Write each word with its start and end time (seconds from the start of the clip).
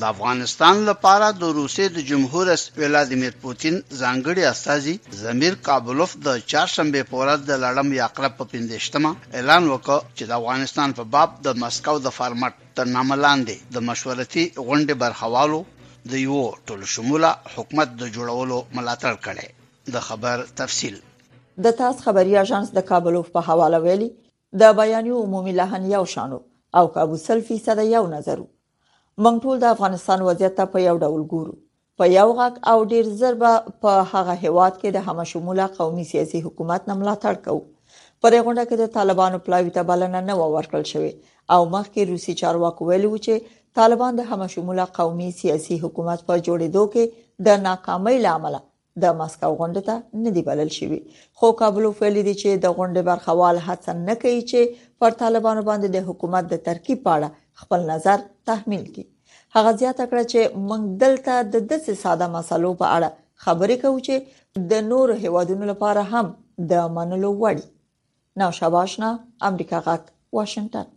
د 0.00 0.04
افغانستان 0.12 0.76
لپاره 0.88 1.26
د 1.38 1.48
روسي 1.56 1.86
د 1.94 2.04
جمهور 2.10 2.46
رئیس 2.50 2.62
ولادیمیر 2.76 3.34
پوتین 3.40 3.74
ځانګړي 4.00 4.44
استازي 4.50 4.92
زمیر 5.22 5.56
کابلوف 5.66 6.14
د 6.28 6.38
چهارشنبه 6.52 7.08
په 7.10 7.18
ورځ 7.22 7.42
د 7.50 7.60
لړم 7.64 7.90
یاقرب 7.96 8.38
په 8.38 8.46
پندشتمه 8.52 9.10
اعلان 9.40 9.68
وکړ 9.72 9.98
چې 10.16 10.30
د 10.30 10.32
افغانستان 10.38 10.94
په 11.00 11.04
باب 11.16 11.34
د 11.48 11.58
مسکو 11.64 11.96
د 12.06 12.14
فارمټ 12.20 12.54
تر 12.80 12.90
نامه 12.94 13.18
لاندې 13.24 13.74
د 13.78 13.84
مشورتي 13.90 14.46
غونډې 14.68 14.94
برخوالو 15.02 15.60
د 16.14 16.24
یو 16.24 16.40
ټول 16.70 16.88
شموله 16.94 17.34
حکومت 17.56 17.94
د 18.04 18.12
جوړولو 18.16 18.58
ملاتړ 18.80 19.20
کړي 19.28 19.94
د 19.98 20.06
خبر 20.08 20.46
تفصيل 20.62 20.96
د 21.68 21.76
تاس 21.82 22.02
خبري 22.06 22.38
اژانس 22.46 22.72
د 22.80 22.88
کابلوف 22.94 23.30
په 23.36 23.46
حواله 23.52 23.82
ویلي 23.86 24.10
د 24.64 24.72
بیانیو 24.82 25.22
عمومي 25.28 25.56
لهن 25.60 25.90
یو 25.96 26.02
شانو 26.16 26.40
او 26.80 26.84
کابو 26.98 27.22
سلفي 27.28 27.60
صد 27.70 27.86
یو 27.96 28.04
نظرو 28.16 28.51
موږ 29.20 29.34
ټول 29.44 29.56
د 29.62 29.66
افغانستان 29.74 30.20
وضعیت 30.28 30.54
ته 30.58 30.64
په 30.74 30.78
یو 30.88 30.92
ډول 31.02 31.22
ګورو 31.32 31.54
په 31.98 32.04
یو 32.18 32.28
غږ 32.38 32.54
او 32.70 32.78
ډیر 32.92 33.04
زر 33.22 33.34
به 33.42 33.50
په 33.86 33.90
هغه 34.12 34.34
هواد 34.44 34.74
کې 34.80 34.88
د 34.94 34.98
همشموله 35.08 35.66
قومي 35.78 36.04
سیاسي 36.12 36.38
حکومت 36.46 36.80
نه 36.92 36.96
ملاتړ 37.02 37.34
کوو 37.48 37.60
په 38.20 38.26
دې 38.32 38.40
غونډه 38.44 38.64
کې 38.68 38.76
د 38.82 38.90
طالبانو 38.96 39.38
پلاوی 39.48 39.72
ته 39.76 39.82
بلنه 39.92 40.20
نه 40.30 40.34
ورکړل 40.54 40.84
شوې 40.94 41.12
او 41.54 41.60
مخکې 41.74 42.00
روسي 42.14 42.32
چارواکو 42.44 42.82
ویلي 42.92 43.08
و 43.12 43.22
چې 43.26 43.34
طالبان 43.82 44.12
د 44.20 44.28
همشموله 44.34 44.84
قومي 44.98 45.28
سیاسي 45.44 45.76
حکومت 45.86 46.20
په 46.28 46.34
جوړېدو 46.46 46.82
کې 46.92 47.04
د 47.46 47.64
ناکامۍ 47.68 48.16
لامل 48.28 48.54
د 49.02 49.04
ماسکو 49.20 49.50
غونډه 49.60 49.80
ته 49.88 50.22
نه 50.24 50.30
دی 50.36 50.42
بلل 50.48 50.70
شوی 50.78 50.98
خو 51.38 51.46
کابل 51.60 51.84
ویلي 51.88 52.22
دی 52.28 52.34
چې 52.42 52.50
د 52.64 52.66
غونډې 52.76 53.02
برخوال 53.10 53.56
هڅه 53.68 53.92
نه 54.08 54.14
کوي 54.22 54.40
چې 54.50 54.60
پر 55.00 55.10
طالبانو 55.22 55.62
باندې 55.68 55.88
د 55.92 55.98
حکومت 56.08 56.44
د 56.48 56.54
ترکیب 56.68 56.98
پاړه 57.06 57.28
خپل 57.60 57.80
نظر 57.92 58.18
تحمیل 58.50 58.84
کړي 58.92 59.06
هغه 59.56 59.70
زیاته 59.82 60.04
کړه 60.10 60.22
چې 60.32 60.40
موږ 60.68 60.82
دلته 61.04 61.32
د 61.52 61.54
دسې 61.70 61.92
ساده 62.04 62.26
مسلو 62.36 62.72
په 62.80 62.86
اړه 62.96 63.08
خبرې 63.44 63.76
کوو 63.82 64.04
چې 64.06 64.70
د 64.70 64.86
نور 64.92 65.06
هیوادونو 65.24 65.64
لپاره 65.72 66.02
هم 66.12 66.26
د 66.70 66.72
منلو 66.96 67.30
وړ 67.42 67.56
نو 68.40 68.46
شباشنا 68.60 69.10
امریکا 69.50 69.78
غاک 69.88 70.02
واشنگټن 70.38 70.88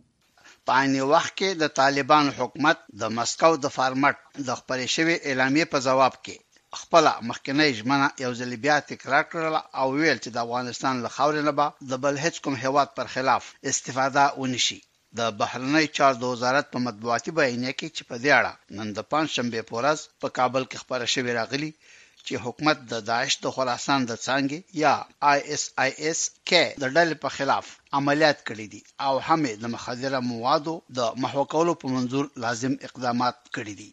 په 0.68 0.72
عین 0.82 0.94
وخت 1.14 1.32
کې 1.38 1.60
د 1.62 1.74
طالبان 1.80 2.26
حکومت 2.40 2.78
د 3.02 3.12
مسکو 3.20 3.52
د 3.64 3.74
فارمټ 3.76 4.16
د 4.46 4.48
خبرې 4.60 4.86
شوی 4.96 5.16
اعلامیه 5.30 5.66
په 5.74 5.78
جواب 5.88 6.14
کې 6.24 6.36
خپل 6.82 7.04
مخکنی 7.28 7.68
ژمنه 7.78 8.08
یو 8.24 8.32
ځل 8.40 8.50
بیا 8.64 8.76
تکرار 8.92 9.24
کړل 9.32 9.54
او 9.80 9.86
ویل 9.98 10.18
چې 10.24 10.30
د 10.32 10.36
افغانستان 10.46 10.94
له 11.04 11.10
خاورې 11.16 11.40
نه 11.48 11.52
به 11.58 11.66
د 11.90 11.92
بل 12.04 12.14
هیڅ 12.24 12.36
کوم 12.44 12.54
هیواد 12.64 12.88
پر 12.98 13.06
خلاف 13.14 13.42
استفاده 13.70 14.24
ونشي 14.40 14.78
د 15.18 15.20
بهرنی 15.40 15.86
چارج 15.96 16.16
وزارت 16.32 16.66
په 16.72 16.78
مطبوعاتي 16.86 17.30
بیانیه 17.38 17.72
کې 17.78 17.88
چې 17.96 18.02
په 18.08 18.16
دې 18.22 18.30
اړه 18.40 18.52
نن 18.76 18.88
د 18.96 18.98
پنځشنبه 19.12 19.60
پورز 19.70 19.98
په 20.22 20.28
کابل 20.38 20.62
کې 20.70 20.76
خبره 20.82 21.06
شوې 21.14 21.32
راغلی 21.40 21.70
چې 22.26 22.34
حکومت 22.44 22.78
د 22.92 22.94
داعش 23.10 23.34
د 23.40 23.46
خراسان 23.56 24.00
د 24.06 24.12
څنګه 24.26 24.58
یا 24.84 24.94
آی 25.30 25.38
اس 25.52 25.62
آی 25.84 25.90
اس 26.08 26.20
کې 26.48 26.62
د 26.82 26.84
ډلې 26.96 27.16
په 27.24 27.28
خلاف 27.36 27.64
عملیات 27.98 28.38
کړي 28.48 28.66
دي 28.72 28.80
او 29.06 29.14
هم 29.26 29.40
د 29.62 29.64
مخدره 29.74 30.18
موادو 30.32 30.74
د 30.98 31.00
محو 31.22 31.44
کولو 31.54 31.72
په 31.80 31.86
منزور 31.94 32.24
لازم 32.44 32.72
اقدامات 32.88 33.36
کړي 33.56 33.74
دي 33.80 33.90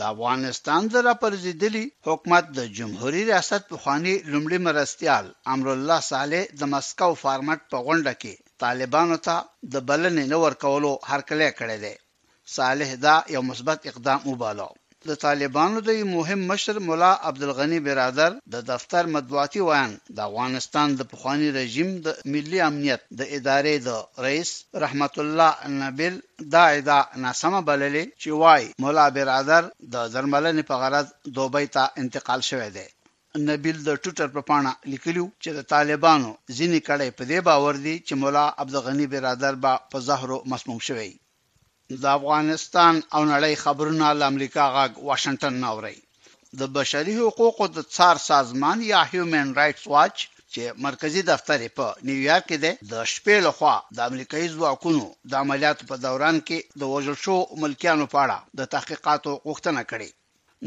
د 0.00 0.02
افغانستان 0.14 0.82
د 0.92 0.94
راپرځېدلي 1.08 1.84
حکومت 2.06 2.44
د 2.58 2.60
جمهوریت 2.76 3.26
ریاست 3.30 3.62
په 3.70 3.76
خواني 3.82 4.14
لومړي 4.32 4.58
مرستيال 4.68 5.24
امر 5.52 5.66
الله 5.76 5.98
صالح 6.12 6.42
د 6.60 6.62
مسکو 6.74 7.10
فارمټ 7.22 7.60
په 7.72 7.78
غونډه 7.86 8.12
کې 8.22 8.34
طالبانو 8.62 9.16
ته 9.26 9.36
د 9.72 9.74
بلنې 9.88 10.24
نور 10.34 10.50
کولو 10.64 10.90
هرکلی 11.10 11.50
کړی 11.58 11.78
دی 11.84 11.94
صالح 12.56 12.90
دا 13.04 13.16
یو 13.34 13.42
مثبت 13.50 13.78
اقدام 13.90 14.20
وباله 14.30 14.68
د 15.10 15.12
طالبانو 15.26 15.78
د 15.88 15.90
مهم 16.16 16.40
مشر 16.50 16.76
مولا 16.86 17.12
عبدالغنی 17.28 17.78
برادر 17.88 18.30
د 18.54 18.56
دفتر 18.70 19.04
مطبوعاتي 19.16 19.60
وان 19.68 19.90
د 20.16 20.18
افغانستان 20.28 20.88
د 20.94 21.00
پخوانی 21.12 21.48
رژیم 21.58 21.88
د 22.04 22.06
ملي 22.32 22.60
امنیت 22.70 23.00
د 23.18 23.20
ادارې 23.36 23.74
د 23.86 23.88
رئیس 24.26 24.50
رحمت 24.84 25.14
الله 25.22 25.50
نبیل 25.82 26.14
دا 26.54 26.64
ادعا 26.78 27.00
ناسمه 27.24 27.60
بللې 27.68 28.04
چې 28.22 28.28
وای 28.42 28.62
مولا 28.82 29.06
برادر 29.16 29.62
د 29.94 29.96
درملنې 30.14 30.62
په 30.70 30.74
غرض 30.82 31.06
دوبۍ 31.36 31.66
ته 31.74 31.82
انتقال 32.02 32.40
شوی 32.50 32.70
دی 32.76 32.86
نبیل 33.48 33.76
د 33.88 33.90
ټوټر 34.04 34.28
په 34.36 34.40
پاڼه 34.48 34.72
لیکلو 34.92 35.24
چې 35.42 35.50
د 35.58 35.60
طالبانو 35.74 36.30
ځینې 36.56 36.80
کړي 36.88 37.08
په 37.18 37.22
دې 37.30 37.38
باور 37.48 37.74
دي 37.86 37.96
چې 38.06 38.12
مولا 38.22 38.46
عبدالغنی 38.62 39.06
برادر 39.14 39.54
با 39.64 39.72
په 39.90 39.98
زهرو 40.08 40.38
مسموم 40.52 40.80
شوی 40.88 41.10
د 42.02 42.04
افغانستان 42.18 42.94
او 43.14 43.20
نړۍ 43.34 43.54
خبرونه 43.64 44.06
له 44.18 44.24
امریکا 44.32 44.64
غاګ 44.74 44.92
واشنگټن 45.08 45.54
ناوړي 45.64 45.96
د 46.58 46.60
بشري 46.76 47.14
حقوقو 47.24 47.64
د 47.76 47.78
څار 47.94 48.16
سازمان 48.30 48.78
یا 48.92 49.00
هیومن 49.12 49.46
رائټس 49.58 49.84
واچ 49.92 50.16
چې 50.52 50.62
مرکزی 50.86 51.22
دفتر 51.32 51.56
یې 51.64 51.70
په 51.78 51.86
نیویارک 52.06 52.44
کې 52.48 52.58
دی 52.64 52.72
د 52.92 52.94
شپې 53.12 53.36
لخوا 53.46 53.74
د 53.96 53.98
امریکایي 54.08 54.48
ځواکونو 54.54 55.04
د 55.30 55.32
عملیاتو 55.42 55.88
په 55.90 55.96
دوران 56.06 56.36
کې 56.48 56.58
د 56.80 56.82
وژل 56.92 57.16
شو 57.24 57.36
ملکیانو 57.62 58.06
په 58.12 58.18
اړه 58.24 58.38
د 58.58 58.60
تحقیقاتو 58.74 59.30
غوښتنه 59.46 59.82
کړې 59.90 60.08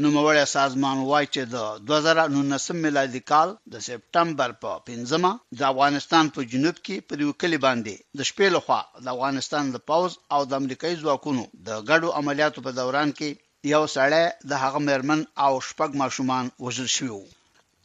نوموړی 0.04 0.44
سازمان 0.58 0.98
وایي 1.10 1.26
چې 1.34 1.42
د 1.54 1.56
2019 1.90 2.82
میلادي 2.84 3.22
کال 3.30 3.48
د 3.72 3.74
سپټمبر 3.86 4.50
په 4.62 4.70
15مه 4.88 5.32
د 5.58 5.60
افغانستان 5.72 6.24
په 6.34 6.40
جنوب 6.52 6.76
کې 6.86 6.96
په 7.08 7.12
یو 7.22 7.30
کلی 7.40 7.58
باندې 7.66 7.94
د 8.18 8.20
شپې 8.30 8.46
لخوا 8.56 8.80
د 9.04 9.06
افغانستان 9.14 9.64
د 9.70 9.76
پاوز 9.88 10.12
او 10.34 10.40
د 10.50 10.52
امریکایي 10.60 10.96
ځواکونو 11.02 11.42
د 11.66 11.68
ګډو 11.88 12.08
عملیاتو 12.20 12.58
په 12.66 12.70
دوران 12.80 13.08
کې 13.18 13.28
یو 13.74 13.82
سړی 13.96 14.24
د 14.50 14.52
هغه 14.62 14.78
مرمن 14.88 15.20
او 15.44 15.52
شپږ 15.68 15.90
ماشومان 16.02 16.44
وژل 16.64 16.88
شو 16.96 17.20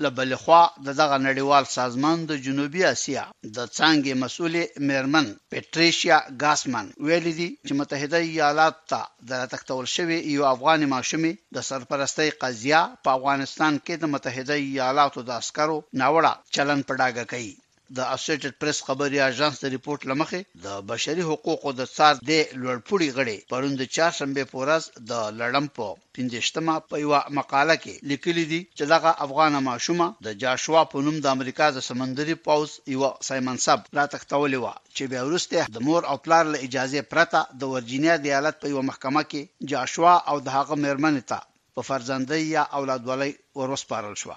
له 0.03 0.09
بل 0.19 0.29
خوا 0.43 0.63
د 0.85 0.87
دغه 1.01 1.15
نړیوال 1.27 1.63
سازمان 1.79 2.17
د 2.29 2.31
جنوبي 2.45 2.81
اسیا 2.93 3.23
د 3.57 3.59
څنګه 3.79 4.11
مسؤلې 4.23 4.63
میرمن 4.89 5.25
پټریشیا 5.51 6.17
ګاسمن 6.43 6.85
ویل 7.05 7.27
دي 7.39 7.49
چې 7.65 7.71
متحده 7.79 8.19
ایالات 8.31 8.75
ته 8.91 9.01
د 9.29 9.31
تختول 9.51 9.85
شوی 9.95 10.17
یو 10.35 10.43
افغان 10.55 10.81
ماشومي 10.95 11.33
د 11.55 11.57
سرپرستۍ 11.69 12.29
قضیه 12.41 12.81
په 13.03 13.09
افغانستان 13.17 13.73
کې 13.85 13.93
د 13.97 14.03
متحده 14.13 14.55
ایالاتو 14.71 15.19
د 15.25 15.29
عسکرو 15.41 15.77
ناوړه 15.99 16.33
چلن 16.55 16.79
پډاګه 16.87 17.23
کوي 17.33 17.55
د 17.97 17.99
اسوسییټډ 18.15 18.53
پریس 18.61 18.77
خبري 18.87 19.17
اژانس 19.29 19.55
د 19.59 19.65
ریپورت 19.75 20.01
لمخې 20.09 20.41
د 20.65 20.67
بشري 20.91 21.23
حقوقو 21.29 21.69
د 21.79 21.81
څار 21.95 22.13
د 22.31 22.33
لړپوړي 22.63 23.09
غړي 23.17 23.37
پروند 23.51 23.79
چهارشنبه 23.95 24.43
پورز 24.51 24.83
د 25.11 25.13
لړم 25.41 25.65
په 25.75 25.85
پنځشتمه 26.15 26.73
په 26.89 26.95
یو 27.03 27.11
مقاله 27.39 27.75
کې 27.83 27.93
لیکلي 28.11 28.45
دي 28.51 28.61
چې 28.77 28.83
دغه 28.93 29.11
افغان 29.25 29.53
ماشومه 29.69 30.07
د 30.27 30.29
جاشوا 30.43 30.81
په 30.91 30.95
نوم 31.05 31.17
د 31.21 31.27
امریکا 31.35 31.65
د 31.73 31.79
سمندري 31.89 32.35
پاوز 32.47 32.71
یو 32.95 33.01
سایمنسب 33.29 33.79
را 33.97 34.05
تختولې 34.13 34.57
و 34.63 34.65
چې 34.95 35.03
بیا 35.11 35.21
ورسته 35.27 35.59
د 35.75 35.77
مور 35.87 36.01
او 36.11 36.15
پلار 36.25 36.43
له 36.53 36.57
اجازه 36.67 37.01
پرته 37.13 37.39
د 37.59 37.63
ورجینیا 37.73 38.15
د 38.19 38.25
ایالت 38.33 38.55
په 38.61 38.67
یو 38.73 38.81
محکمه 38.89 39.23
کې 39.31 39.41
جاشوا 39.71 40.13
او 40.29 40.35
د 40.45 40.47
هغه 40.57 40.75
مېرمن 40.83 41.15
ته 41.31 41.39
په 41.75 41.79
فرزندۍ 41.89 42.41
یا 42.55 42.63
اولادولۍ 42.77 43.31
ورسپارل 43.59 44.15
شو 44.23 44.31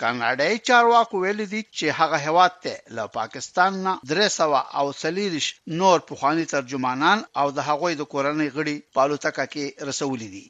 کاناډایي 0.00 0.58
چارواکو 0.68 1.14
ویل 1.22 1.40
دي 1.52 1.62
چې 1.76 1.86
هغه 1.98 2.16
هواد 2.26 2.52
ته 2.62 2.72
له 2.96 3.04
پاکستان 3.18 3.72
نه 3.86 3.92
درې 4.10 4.26
سوه 4.38 4.60
او 4.78 4.86
سلیریش 5.02 5.46
نور 5.80 5.98
پخوانی 6.10 6.44
ترجمانان 6.54 7.18
او 7.40 7.46
د 7.56 7.58
هغوی 7.68 7.92
د 7.96 8.02
کورنۍ 8.12 8.48
غړي 8.56 8.76
پالوتکا 8.96 9.44
کې 9.52 9.64
رسولي 9.88 10.28
دي 10.34 10.44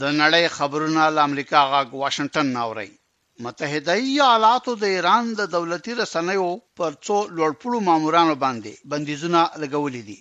د 0.00 0.02
نړۍ 0.20 0.44
خبرونه 0.56 1.02
له 1.16 1.20
امریکا 1.28 1.60
غاګ 1.70 1.88
واشنگټن 2.02 2.46
ناوړي 2.58 2.90
متحده 3.44 3.94
ایالاتو 4.08 4.72
د 4.82 4.84
ایران 4.96 5.24
د 5.40 5.40
دولتي 5.56 5.92
رسنیو 6.02 6.48
پر 6.78 6.92
څو 7.06 7.16
لوړپوړو 7.36 7.78
مامورانو 7.88 8.34
باندې 8.44 8.72
بندیزونه 8.90 9.40
لګولې 9.62 10.02
دي 10.08 10.20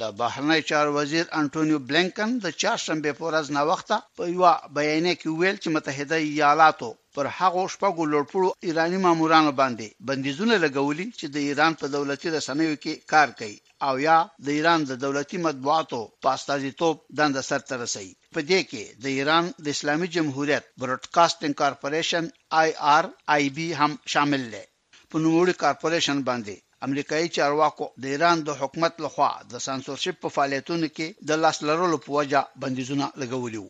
د 0.00 0.02
بهرنی 0.20 0.60
چار 0.70 0.86
وزیر 0.96 1.24
انټونیو 1.40 1.78
بلنکن 1.88 2.30
د 2.44 2.46
چهارشنبه 2.60 3.10
په 3.18 3.22
ورځ 3.28 3.46
نه 3.56 3.62
وخته 3.70 3.96
په 4.16 4.22
یو 4.34 4.46
بیان 4.78 5.06
کې 5.20 5.28
ویل 5.40 5.56
چې 5.62 5.68
متحده 5.76 6.16
ایالاتو 6.28 6.88
پر 7.14 7.26
هغه 7.38 7.62
شپږو 7.74 8.02
لوړپړو 8.12 8.50
ایرانی 8.66 8.98
مامورانو 9.06 9.52
باندې 9.60 9.86
بندیزونه 10.08 10.54
لګولي 10.64 11.06
چې 11.18 11.26
د 11.34 11.36
ایران 11.48 11.72
په 11.80 11.86
دولتي 11.96 12.28
رسنیو 12.36 12.74
کې 12.82 12.92
کار 13.12 13.28
کوي 13.38 13.58
او 13.88 13.94
یا 14.06 14.18
د 14.46 14.48
ایران 14.58 14.80
د 14.90 14.92
دولتي 15.04 15.38
مطبوعاتو 15.46 16.00
پاستازیتوب 16.24 16.94
دند 17.18 17.34
سرته 17.48 17.74
رسي 17.82 18.08
په 18.34 18.40
دې 18.50 18.60
کې 18.70 18.84
د 19.04 19.06
ایران 19.18 19.44
د 19.64 19.66
اسلامي 19.74 20.08
جمهوریت 20.16 20.64
براډکاسټینګ 20.80 21.54
کارپوریشن 21.62 22.24
آی 22.60 22.68
آر 22.96 23.04
آی 23.36 23.44
بی 23.56 23.68
هم 23.80 23.92
شامل 24.12 24.42
دی 24.54 24.64
په 25.10 25.14
نوموړي 25.24 25.54
کارپوریشن 25.62 26.18
باندې 26.28 26.56
امریکایي 26.86 27.28
چارواکو 27.36 27.84
د 28.02 28.04
ایران 28.12 28.36
د 28.48 28.50
حکومت 28.60 28.94
لخوا 29.04 29.30
د 29.52 29.54
سانسورشپ 29.66 30.16
په 30.24 30.28
فعالیتونو 30.34 30.86
کې 30.96 31.06
د 31.28 31.30
لاس 31.42 31.56
لرلو 31.68 31.96
په 32.04 32.10
وجه 32.18 32.40
بندیزونه 32.62 33.06
لګولي 33.20 33.60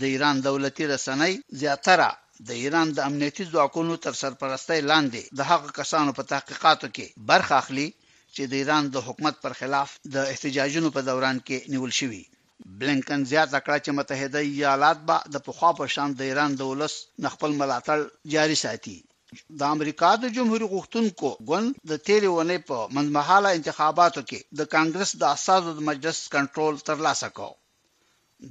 د 0.00 0.02
ایران 0.12 0.36
دولتي 0.48 0.84
رسنۍ 0.94 1.34
زیاتره 1.60 2.10
د 2.48 2.50
ایران 2.62 2.86
د 2.92 2.98
امنیتي 3.08 3.44
ځواکونو 3.52 3.92
تر 4.04 4.12
سرپرستۍ 4.22 4.80
لاندې 4.90 5.20
د 5.38 5.40
حق 5.50 5.64
کسانو 5.80 6.10
په 6.18 6.22
تحقیقاتو 6.32 6.86
کې 6.96 7.06
برخه 7.30 7.54
اخلي 7.62 7.88
چې 8.34 8.42
د 8.50 8.52
ایران 8.60 8.84
د 8.94 8.96
حکومت 9.06 9.34
پر 9.44 9.52
خلاف 9.60 9.88
د 10.14 10.16
احتجاجونو 10.32 10.88
په 10.96 11.00
دوران 11.08 11.36
کې 11.46 11.56
نیول 11.74 11.92
شوی 12.00 12.22
بلنکن 12.80 13.20
زیاته 13.32 13.58
کړه 13.64 13.78
چې 13.84 13.90
متحده 13.98 14.40
ایالات 14.52 14.98
به 15.08 15.16
د 15.34 15.36
پخوا 15.46 15.70
په 15.80 15.84
شان 15.94 16.08
د 16.16 16.20
ایران 16.30 16.50
د 16.54 16.62
ولس 16.72 16.94
نخپل 17.28 17.50
ملاتړ 17.60 17.98
جاري 18.34 18.58
ساتي 18.64 18.98
د 19.58 19.60
امریکا 19.74 20.10
د 20.18 20.24
جمهوریت 20.36 20.72
غوښتونکو 20.74 21.28
ګوند 21.48 21.68
د 21.90 21.92
تیرې 22.06 22.28
ونې 22.32 22.58
په 22.68 22.76
منځمحاله 22.94 23.48
انتخاباتو 23.58 24.20
کې 24.28 24.38
د 24.58 24.60
کانګرس 24.74 25.10
د 25.16 25.22
اساسو 25.36 25.70
د 25.74 25.80
مجلس 25.90 26.18
کنټرول 26.34 26.74
ترلاسه 26.88 27.28
کړ 27.36 27.50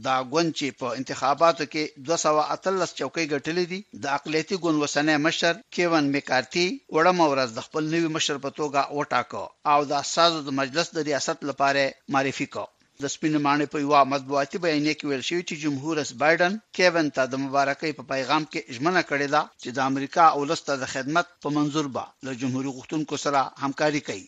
دا 0.06 0.16
ګوند 0.32 0.50
چې 0.60 0.68
په 0.80 0.88
انتخاباتو 1.00 1.64
کې 1.72 1.84
213 2.06 3.00
چوکۍ 3.00 3.26
ګټلې 3.34 3.66
دي 3.72 3.80
د 4.04 4.06
اقليتي 4.18 4.56
ګوند 4.64 4.78
وسنه 4.84 5.14
مشر 5.28 5.54
کیون 5.76 6.04
میکارتي 6.16 6.68
وړم 6.96 7.18
ورځ 7.32 7.50
د 7.54 7.60
خپل 7.68 7.84
نوي 7.94 8.10
مشر 8.18 8.36
په 8.46 8.50
توګه 8.60 8.80
وټاکو 8.98 9.44
او 9.72 9.80
د 9.90 9.92
اساسو 10.04 10.40
د 10.44 10.50
مجلس 10.62 10.88
د 10.92 10.98
ریاست 11.10 11.40
لپاره 11.50 11.84
معرفي 12.14 12.48
کړ 12.54 12.66
د 13.04 13.06
سپینې 13.16 13.40
مانې 13.46 13.66
په 13.72 13.78
یو 13.84 13.94
مطبوعاتي 14.14 14.58
بیان 14.66 14.84
کې 14.98 15.06
ویل 15.08 15.24
شوی 15.30 15.42
چې 15.50 15.62
جمهور 15.64 15.94
رئیس 16.00 16.12
بایدن 16.22 16.54
کیون 16.78 17.08
ته 17.16 17.24
د 17.32 17.36
مبارکۍ 17.46 17.92
په 17.98 18.04
پیغام 18.12 18.44
کې 18.52 18.68
ژمنه 18.76 19.02
کړې 19.10 19.28
ده 19.36 19.42
چې 19.64 19.70
د 19.76 19.80
امریکا 19.90 20.24
اولسته 20.38 20.72
د 20.78 20.86
خدمت 20.94 21.28
په 21.44 21.48
منزور 21.58 21.88
به 21.96 22.04
له 22.26 22.32
جمهوریت 22.42 22.76
غوښتونکو 22.78 23.16
سره 23.26 23.40
همکاري 23.64 24.02
کوي 24.08 24.26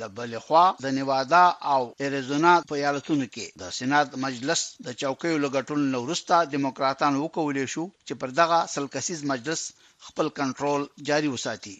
لبل 0.00 0.30
خوا 0.44 0.64
د 0.84 0.86
نیوادا 0.98 1.44
او 1.74 1.80
ایریزونا 2.02 2.52
په 2.70 2.74
ایالتونو 2.80 3.26
کې 3.34 3.46
د 3.60 3.62
سېنات 3.78 4.08
مجلس 4.26 4.60
د 4.86 4.88
چوکیو 5.02 5.42
لګټون 5.44 5.80
نورستا 5.94 6.38
دیموکراتان 6.54 7.12
وکولې 7.22 7.64
شو 7.74 7.84
چې 8.06 8.12
پر 8.20 8.28
دغه 8.40 8.58
سلکسیز 8.74 9.20
مجلس 9.32 9.60
خپل 10.06 10.26
کنټرول 10.38 10.82
جاري 11.08 11.28
وساتي 11.32 11.76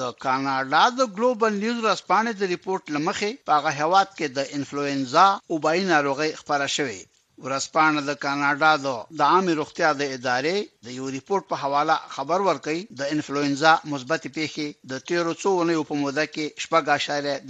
د 0.00 0.02
کاناډا 0.24 0.80
د 0.98 1.00
ګلوبل 1.16 1.52
نیوز 1.62 1.78
رسپانې 1.90 2.32
د 2.36 2.42
ریپورت 2.54 2.82
لمخې 2.94 3.30
په 3.46 3.52
هغه 3.58 3.70
هواد 3.80 4.08
کې 4.18 4.26
د 4.38 4.38
انفلوئنزا 4.56 5.26
او 5.50 5.54
بای 5.64 5.80
ناروغي 5.94 6.30
خبره 6.40 6.66
شوې 6.76 7.00
ورسپانه 7.44 7.98
د 8.08 8.10
کاناډا 8.24 8.72
د 8.84 8.86
د 9.20 9.22
عامه 9.32 9.52
روغتیا 9.60 9.90
د 10.00 10.02
ادارې 10.16 10.56
د 10.86 10.88
یو 10.98 11.04
ریپورت 11.16 11.44
په 11.50 11.56
حواله 11.62 11.96
خبر 12.16 12.38
ورکړي 12.48 12.80
د 13.00 13.02
انفلوئنزا 13.14 13.72
مثبت 13.92 14.22
پیښې 14.36 14.66
د 14.90 14.92
1300 14.98 15.58
ونیو 15.58 15.86
په 15.88 15.94
موده 16.02 16.24
کې 16.34 16.46
شپږ 16.64 16.82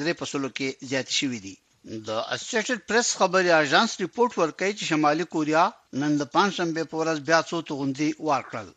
درې 0.00 0.12
پسلو 0.20 0.48
کې 0.58 0.68
زیات 0.90 1.08
شوې 1.18 1.40
دي 1.44 1.54
د 2.08 2.10
اسوسییټډ 2.34 2.78
پریس 2.88 3.08
خبري 3.20 3.50
اژانس 3.62 3.90
ریپورت 4.04 4.32
ورکړي 4.40 4.70
چې 4.78 4.84
شمالي 4.92 5.26
کوریا 5.34 5.64
نن 6.00 6.10
د 6.20 6.22
پنځم 6.36 6.68
به 6.76 6.84
پورس 6.94 7.18
بیا 7.28 7.40
څو 7.50 7.56
توغندي 7.68 8.10
ورکړل 8.30 8.68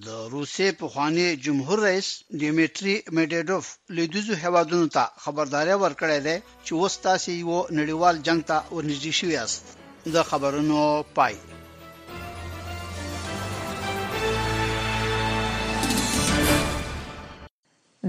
د 0.00 0.08
روسي 0.32 0.66
په 0.80 0.88
خواني 0.92 1.24
جمهور 1.46 1.78
رئیس 1.86 2.08
دیمټري 2.42 2.94
میډیډوف 3.16 3.66
لیدوزو 3.98 4.34
هوادونو 4.44 4.88
ته 4.94 5.04
خبرداري 5.24 5.74
ورکړې 5.82 6.18
ده 6.26 6.34
چې 6.66 6.72
وستاسي 6.82 7.32
یو 7.44 7.58
نړیوال 7.78 8.14
جنگ 8.26 8.42
ته 8.50 8.56
ورنږدې 8.74 9.12
شوی 9.20 9.36
است 9.44 9.62
د 10.14 10.24
خبرونو 10.30 10.80
پای 11.16 11.34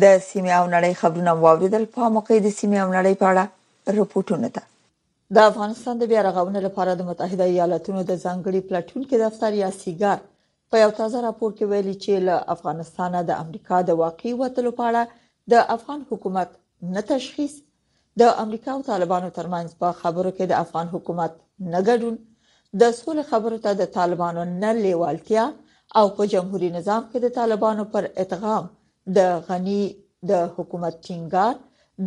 د 0.03 0.19
سیمه 0.29 0.53
او 0.59 0.65
نړۍ 0.75 0.93
خبرونه 1.03 1.31
واوریدل 1.43 1.83
په 1.93 2.01
موقع 2.19 2.37
د 2.41 2.47
سیمه 2.59 2.79
او 2.83 2.89
نړۍ 2.97 3.13
په 3.21 3.25
اړه 3.31 3.45
رپورټونه 3.97 4.47
ده 4.55 4.63
د 5.35 5.53
افغانستان 5.53 5.95
د 5.99 6.03
بیا 6.11 6.21
رغونې 6.31 6.59
لپاره 6.67 6.91
د 6.95 7.01
متحده 7.09 7.43
ایالاتونو 7.53 8.01
د 8.03 8.11
ځانګړي 8.25 8.59
پلاتون 8.69 9.01
کې 9.09 9.17
دفتر 9.25 9.51
یا 9.63 9.69
سیګار 9.85 10.19
په 10.73 10.81
یو 10.85 10.91
تازه 10.99 11.19
راپور 11.23 11.51
کې 11.57 11.65
ویلي 11.71 11.91
چې 12.03 12.21
له 12.27 12.35
افغانستانه 12.55 13.19
د 13.29 13.31
امریکا 13.43 13.77
د 13.87 13.91
واقعي 14.03 14.31
وتلو 14.41 14.69
په 14.77 14.83
اړه 14.91 15.01
د 15.53 15.59
افغان 15.75 15.99
حکومت 16.11 16.49
نه 16.95 17.01
تشخیص 17.11 17.53
د 18.21 18.31
امریکا 18.43 18.69
او 18.75 18.81
طالبانو 18.89 19.29
ترمنځ 19.37 19.69
په 19.81 19.89
خبرو 20.01 20.31
کې 20.37 20.45
د 20.47 20.53
افغان 20.65 20.87
حکومت 20.95 21.31
نه 21.73 21.79
ګډون 21.89 22.15
د 22.81 22.95
سولې 23.01 23.23
خبرو 23.33 23.59
ته 23.67 23.71
د 23.83 23.91
طالبانو 23.99 24.41
نه 24.61 24.71
لیوالتیا 24.83 25.43
او 25.99 26.05
په 26.15 26.27
جمهوریت 26.33 26.73
نظام 26.79 27.01
کې 27.09 27.19
د 27.25 27.35
طالبانو 27.39 27.83
پر 27.93 28.09
اتغام 28.25 28.65
د 29.17 29.37
غنی 29.49 29.83
د 30.33 30.41
حکومت 30.57 30.93
ټینګار 31.05 31.53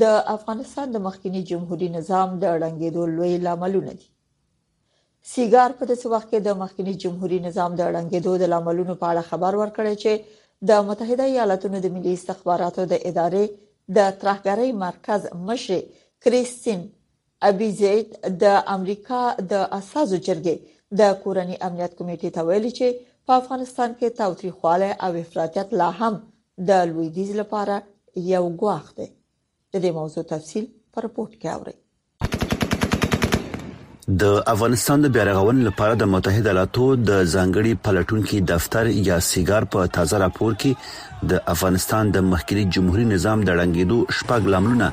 د 0.02 0.18
افغانستان 0.36 0.86
د 0.92 0.96
مخکنی 1.08 1.44
جمهوریت 1.50 1.92
نظام 1.98 2.28
د 2.34 2.44
ړنګېدو 2.60 3.02
لوی 3.16 3.34
لاملونه 3.46 3.92
دي 4.00 4.06
سیګار 5.34 5.70
په 5.78 5.84
داسې 5.90 6.06
وخت 6.14 6.28
کې 6.32 6.38
د 6.42 6.50
مخکنی 6.62 6.92
جمهوریت 7.02 7.42
نظام 7.48 7.70
د 7.76 7.82
ړنګېدو 7.94 8.32
د 8.42 8.50
لاملونو 8.52 8.94
په 9.00 9.06
اړه 9.12 9.22
خبر 9.30 9.52
ورکړی 9.62 9.94
چې 10.02 10.12
د 10.68 10.84
متحده 10.90 11.24
ایالاتونو 11.32 11.76
د 11.82 11.86
ملي 11.94 12.12
استخباراتو 12.16 12.82
د 12.92 12.94
ادارې 13.08 13.44
د 13.96 13.98
ترهګرۍ 14.20 14.70
مرکز 14.84 15.22
مشر 15.48 15.78
کریستین 16.24 16.80
ابيزيد 17.50 18.06
د 18.44 18.54
امریکا 18.76 19.22
د 19.52 19.66
اساسو 19.78 20.16
جرګې 20.26 20.56
د 21.00 21.18
کورنی 21.24 21.56
امنیت 21.66 21.92
کمیټې 21.98 22.30
ته 22.36 22.40
ویلي 22.48 22.72
چې 22.78 22.88
په 23.26 23.32
افغانستان 23.40 23.90
کې 23.98 24.08
تاوتریخواله 24.20 24.90
او 25.04 25.10
افراطیت 25.24 25.68
لا 25.80 25.90
هم 26.00 26.14
د 26.68 26.86
لویدیز 26.90 27.30
لپاره 27.40 27.76
یو 28.34 28.44
ګواښ 28.60 28.84
دی 28.98 29.08
د 29.72 29.74
دې 29.82 29.90
موضوع 29.98 30.24
تفصیل 30.34 30.64
پر 30.94 31.04
پورت 31.14 31.34
کې 31.40 31.48
اورئ 31.56 31.76
د 34.22 34.24
افغانستان 34.54 34.98
د 35.02 35.06
بیارغونې 35.14 35.62
لپاره 35.68 35.92
د 36.00 36.04
متحده 36.12 36.48
ایالاتو 36.50 36.84
د 37.08 37.24
ځانګړي 37.34 37.72
پلټونکو 37.86 38.36
دفتر 38.52 38.84
یا 39.08 39.16
سیګار 39.30 39.62
په 39.72 39.80
تازه 39.96 40.16
راپور 40.24 40.52
کې 40.60 40.72
د 41.30 41.32
افغانستان 41.52 42.04
د 42.14 42.26
مخکنی 42.32 42.64
جمهوریت 42.74 43.08
نظام 43.14 43.38
د 43.44 43.48
ړنګېدو 43.58 43.98
شپږ 44.18 44.40
لاملونه 44.52 44.86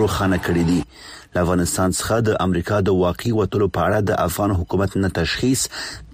روښانه 0.00 0.38
کړي 0.46 0.64
دي 0.70 0.80
د 1.34 1.42
افغانستان 1.44 1.90
څخه 1.98 2.16
د 2.26 2.36
امریکا 2.46 2.76
د 2.84 2.96
واقعي 3.04 3.32
وټلو 3.38 3.66
په 3.76 3.80
اړه 3.86 3.98
د 4.10 4.20
افغان 4.26 4.54
حکومت 4.60 4.96
نه 5.02 5.08
تشخیص 5.20 5.62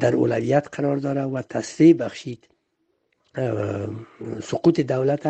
در 0.00 0.14
اولویت 0.14 0.68
قرار 0.72 0.96
داره 0.96 1.22
و 1.22 1.42
تسریع 1.42 1.92
بخشید 1.92 2.48
سقوط 4.42 4.80
دولت 4.80 5.26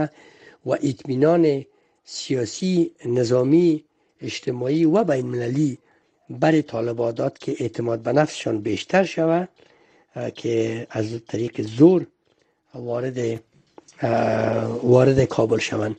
و 0.67 0.71
اطمینان 0.71 1.65
سیاسی 2.05 2.91
نظامی 3.07 3.85
اجتماعی 4.23 4.85
و 4.85 5.05
بین 5.05 5.27
المللی 5.27 5.79
بر 6.31 6.61
طالبا 6.61 7.13
داد 7.13 7.39
که 7.39 7.57
اعتماد 7.61 8.01
به 8.03 8.13
نفسشان 8.13 8.61
بیشتر 8.61 9.05
شود 9.05 9.49
که 10.35 10.87
از 10.91 11.21
طریق 11.29 11.61
زور 11.63 12.07
وارد 12.79 13.41
وارد 14.83 15.25
کابل 15.25 15.59
شوند 15.61 15.97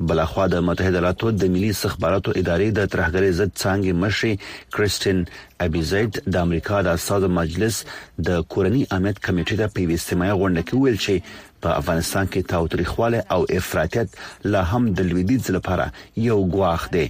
بلخوا 0.00 0.46
د 0.52 0.56
متحده 0.66 0.90
ایالاتو 0.98 1.30
د 1.30 1.44
ملي 1.54 1.70
استخباراتو 1.70 2.30
ادارې 2.42 2.76
د 2.78 2.86
ترهګری 2.94 3.32
ضد 3.40 3.50
څانګې 3.62 3.98
مشر 4.04 4.54
کریسټین 4.76 5.18
ابيزيد 5.64 6.20
د 6.36 6.36
امریکا 6.44 6.80
د 6.86 6.96
اساسو 7.00 7.28
مجلس 7.40 7.82
د 8.28 8.40
کورنی 8.54 8.86
امنیت 8.98 9.20
کمیټې 9.26 9.56
د 9.60 9.74
پیوي 9.74 9.98
استمای 10.00 10.30
غونډه 10.30 10.70
کې 10.70 10.80
ویل 10.84 10.98
چې 11.06 11.62
په 11.66 11.76
افغانستان 11.82 12.32
کې 12.32 12.48
تاوتریخواله 12.54 13.24
او 13.36 13.44
افراطیت 13.60 14.18
لا 14.56 14.62
هم 14.72 14.92
د 15.00 15.10
لویدیز 15.12 15.50
لپاره 15.58 15.86
یو 16.30 16.38
ګواښ 16.54 16.80
دی 16.96 17.06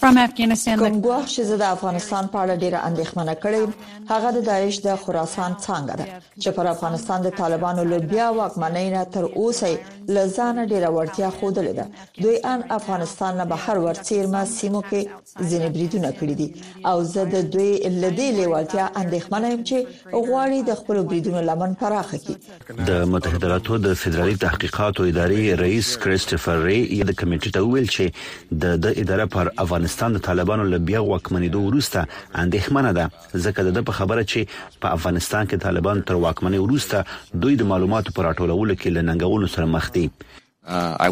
کومګوا 0.00 1.18
شزه 1.26 1.56
د 1.60 1.64
افغانستان 1.76 2.28
په 2.32 2.38
اړه 2.42 2.54
ډیره 2.62 2.78
اندېښمنه 2.88 3.32
کړې 3.42 3.64
هغه 4.12 4.28
د 4.36 4.44
داعش 4.50 4.76
د 4.86 4.96
خراسان 5.04 5.56
څنګه 5.64 5.94
ده 6.00 6.06
چې 6.42 6.54
پر 6.58 6.66
افغانستان 6.70 7.22
د 7.26 7.34
طالبانو 7.40 7.84
لوبیا 7.90 8.28
واکمنۍ 8.36 8.86
نه 8.94 9.02
تر 9.16 9.24
اوسه 9.24 9.68
لزان 10.18 10.56
ډیره 10.72 10.88
ورتیا 10.98 11.30
خوده 11.40 11.64
ده 11.80 11.86
دوی 12.22 12.36
ان 12.52 12.64
افغانستان 12.76 13.36
نه 13.40 13.46
بهر 13.50 13.82
ورڅیرمه 13.86 14.42
سیمو 14.54 14.80
کې 14.90 15.00
ځینې 15.50 15.68
بریدونه 15.76 16.12
کړې 16.20 16.34
دي 16.40 16.48
او 16.86 17.02
زه 17.12 17.26
د 17.34 17.44
دوی 17.54 17.72
لدې 18.02 18.28
لیوالتیا 18.38 18.88
اندېښمنه 19.02 19.46
يم 19.52 19.62
چې 19.68 19.78
غواړي 20.28 20.64
د 20.70 20.80
خپل 20.80 21.02
بریدونو 21.12 21.44
لمن 21.50 21.74
پراخه 21.82 22.18
کړي 22.18 22.80
د 22.90 23.04
متحده 23.12 23.46
ایالاتو 23.46 23.78
د 23.88 23.94
فدرالي 24.04 24.36
تحقیقاتو 24.46 25.08
ادارې 25.12 25.60
رئیس 25.64 25.92
کریسټوفر 26.04 26.58
ری 26.70 26.80
د 27.10 27.12
کمیټې 27.20 27.50
ته 27.54 27.68
ویل 27.70 27.88
چې 27.96 28.04
د 28.62 29.00
اداره 29.02 29.30
پر 29.36 29.46
افغانستان 29.56 29.88
افغانستان 29.90 30.12
د 30.16 30.26
طالبانو 30.28 30.64
له 30.72 30.78
بیا 30.88 31.00
واکمنېدو 31.12 31.58
وروسته 31.68 31.98
اندېښمنه 32.44 32.90
ده 32.98 33.04
ځکه 33.44 33.60
د 33.76 33.78
په 33.88 33.92
خبره 33.98 34.22
چې 34.30 34.40
په 34.82 34.86
افغانستان 34.96 35.42
کې 35.50 35.62
طالبان 35.66 35.96
تر 36.08 36.14
واکمنۍ 36.24 36.58
وروسته 36.62 36.96
دوی 37.42 37.54
د 37.58 37.62
معلوماتو 37.70 38.14
پر 38.16 38.22
راټولولو 38.28 38.74
کې 38.80 38.88
لننګولو 38.96 39.46
سره 39.54 39.64
مخ 39.74 39.84
دي 39.94 40.06
Uh, 40.78 41.10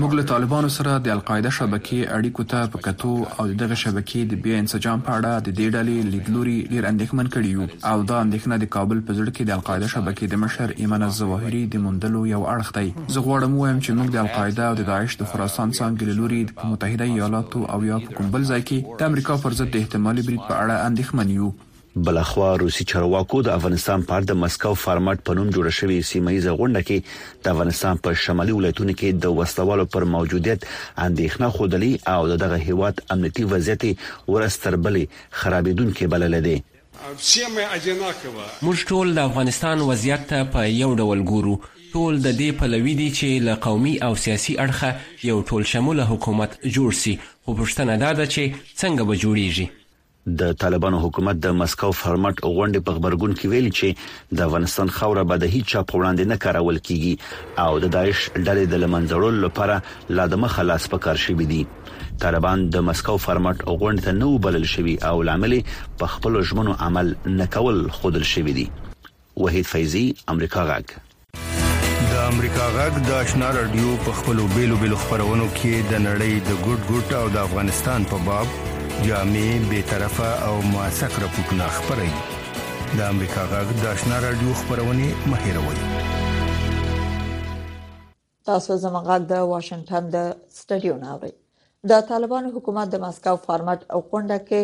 موږ 0.00 0.12
له 0.18 0.24
طالبانو 0.32 0.68
سره 0.78 0.90
د 1.06 1.12
القاعده 1.16 1.50
شبکې 1.58 1.98
اړیکو 2.16 2.42
ته 2.52 2.68
په 2.74 2.78
کتو 2.86 3.10
او 3.38 3.46
دغه 3.62 3.78
شبکې 3.82 4.20
د 4.32 4.42
بیا 4.44 4.60
انسجام 4.64 5.00
په 5.06 5.14
اړه 5.18 5.32
د 5.46 5.56
دې 5.58 5.66
ډلې 5.76 5.96
لیدلوري 6.12 6.54
ډیر 6.72 6.86
اندېښمن 6.92 7.32
کړي 7.34 7.50
یو 7.56 7.66
او 7.90 7.96
دا 8.12 8.18
اندېښنه 8.26 8.58
د 8.64 8.70
کابل 8.76 9.00
په 9.10 9.18
زړه 9.18 9.34
کې 9.36 9.44
د 9.48 9.52
القاعده 9.58 9.88
شبکې 9.94 10.26
د 10.34 10.42
مشر 10.44 10.74
ایمان 10.84 11.02
الزواهری 11.08 11.62
د 11.74 11.84
موندلو 11.88 12.20
یو 12.34 12.42
اړخ 12.54 12.68
دی 12.78 12.88
زه 13.14 13.26
غواړم 13.26 13.52
وایم 13.60 13.78
چې 13.84 13.90
موږ 13.98 14.08
د 14.16 14.24
القاعده 14.24 14.62
او 14.70 14.74
د 14.84 14.90
داعش 14.94 15.12
د 15.20 15.34
خراسان 15.34 15.68
څنګه 15.80 16.04
لوري 16.22 16.40
د 16.54 16.56
متحده 16.70 17.04
ایالاتو 17.18 17.66
او 17.74 17.78
یا 17.90 17.98
په 18.06 18.14
کوم 18.16 18.30
بل 18.38 18.42
ځای 18.52 18.62
کې 18.68 18.78
د 19.04 19.12
امریکا 19.12 19.40
پر 19.44 19.60
ضد 19.62 19.68
د 19.78 19.84
احتمالي 19.84 20.22
برید 20.28 20.48
په 20.50 20.54
اړه 20.62 20.76
اندېښمن 20.88 21.28
یو 21.40 21.48
بلخوا 21.96 22.56
روسي 22.56 22.84
چارواکو 22.84 23.40
د 23.46 23.50
افغانستان 23.50 24.02
په 24.06 24.14
اړه 24.16 24.26
د 24.28 24.38
مسکو 24.44 24.70
فارمټ 24.84 25.20
په 25.28 25.34
نوم 25.38 25.50
جوړ 25.56 25.68
شوی 25.78 25.98
سیمه 26.08 26.30
ایز 26.36 26.46
غونډه 26.46 26.86
کې 26.86 27.44
د 27.44 27.52
افغانستان 27.54 28.00
په 28.06 28.20
شمالي 28.22 28.56
ولایتونو 28.56 28.94
کې 29.02 29.20
د 29.26 29.36
وسلوالو 29.40 29.84
پر 29.96 30.06
موجودیت 30.14 30.66
اندېښنه 30.70 31.56
خودلی 31.58 31.90
او 32.12 32.22
دغه 32.44 32.58
هیواد 32.68 33.02
امنیتي 33.16 33.44
وضعیت 33.52 33.84
ورستربلې 33.90 35.20
خرابېدونکې 35.42 36.10
بلل 36.16 36.40
دي 36.48 36.56
موږ 37.20 38.84
ټول 38.90 39.14
د 39.20 39.30
افغانستان 39.32 39.86
وضعیت 39.92 40.26
ته 40.34 40.50
په 40.56 40.66
یو 40.78 40.90
ډول 41.02 41.24
ګورو 41.30 41.54
ټول 41.92 42.20
د 42.26 42.36
دې 42.40 42.60
پلوي 42.62 42.96
دي 43.04 43.08
چې 43.18 43.46
له 43.50 43.60
قومي 43.68 43.94
او 44.08 44.10
سیاسي 44.26 44.58
اړخه 44.66 45.28
یو 45.30 45.38
ټول 45.52 45.70
شموله 45.76 46.10
حکومت 46.14 46.60
جوړ 46.66 47.00
شي 47.04 47.16
خو 47.22 47.56
پښتنه 47.64 47.98
دا 48.04 48.12
ده 48.20 48.26
چې 48.36 48.52
څنګه 48.58 49.10
به 49.10 49.16
جوړیږي 49.24 49.70
د 50.26 50.52
طالبانو 50.60 50.98
حکومت 51.00 51.36
د 51.36 51.48
مسکو 51.60 51.90
فرمټ 52.02 52.40
غونډه 52.54 52.80
په 52.86 52.94
خبرګون 52.98 53.34
کې 53.40 53.48
ویلي 53.54 53.72
چې 53.78 54.36
د 54.38 54.46
افغانستان 54.48 54.90
خوره 54.98 55.24
به 55.32 55.36
د 55.42 55.50
هیڅ 55.54 55.66
چا 55.72 55.82
په 55.90 55.98
وړاندې 55.98 56.26
نه 56.30 56.36
کارول 56.44 56.78
کیږي 56.86 57.60
او 57.64 57.78
د 57.84 57.92
داعش 57.96 58.22
ډلې 58.36 58.72
د 58.72 58.82
لمنځړولو 58.84 59.42
لپاره 59.44 60.16
لادمه 60.20 60.48
خلاص 60.56 60.88
پکار 60.94 61.20
شوې 61.24 61.48
دي 61.50 61.60
طالبان 62.24 62.64
د 62.76 62.86
مسکو 62.88 63.16
فرمټ 63.26 63.64
غونډه 63.82 64.04
ته 64.08 64.16
نو 64.24 64.30
بلل 64.48 64.66
شوی 64.74 64.96
او 65.12 65.22
لامل 65.30 65.56
په 66.02 66.16
خپل 66.16 66.40
ژمنو 66.52 66.76
عمل 66.90 67.14
نکول 67.42 67.84
خودل 68.00 68.28
شوی 68.34 68.56
دي 68.60 68.68
وحید 69.36 69.72
فیضی 69.74 70.04
امریکا 70.36 70.62
غاک 70.72 70.96
د 71.38 72.20
امریکا 72.26 72.66
غږ 72.78 73.04
د 73.08 73.18
آشنا 73.22 73.52
رادیو 73.62 73.94
په 74.06 74.16
خپلو 74.22 74.48
بیلو 74.56 74.76
بیلو 74.84 75.02
خبرونو 75.06 75.48
کې 75.56 75.88
د 75.94 76.04
نړۍ 76.04 76.46
د 76.50 76.62
ګډ 76.66 76.94
ګډ 76.94 77.18
او 77.22 77.28
د 77.36 77.42
افغانستان 77.48 78.04
په 78.12 78.22
باب 78.30 78.72
جامع 79.02 79.58
به 79.70 79.82
طرفه 79.82 80.48
او 80.48 80.62
موثق 80.62 81.20
راپورونه 81.22 81.68
خبري 81.68 82.10
د 82.98 83.00
امریکا 83.12 83.42
غږ 83.52 83.68
د 83.82 83.86
آشنا 83.92 84.18
رادیو 84.26 84.54
خبرونه 84.54 85.06
مهیروي 85.32 85.76
تاسو 88.46 88.76
زموږ 88.84 89.26
د 89.32 89.42
واشنگټن 89.52 90.08
د 90.14 90.22
سټډیو 90.58 90.96
ناوړي 91.02 91.32
د 91.90 92.02
طالبان 92.10 92.48
حکومت 92.56 92.90
د 92.94 93.02
مسکو 93.04 93.36
فارمټ 93.46 93.80
او 93.94 94.00
کونډه 94.10 94.38
کې 94.48 94.62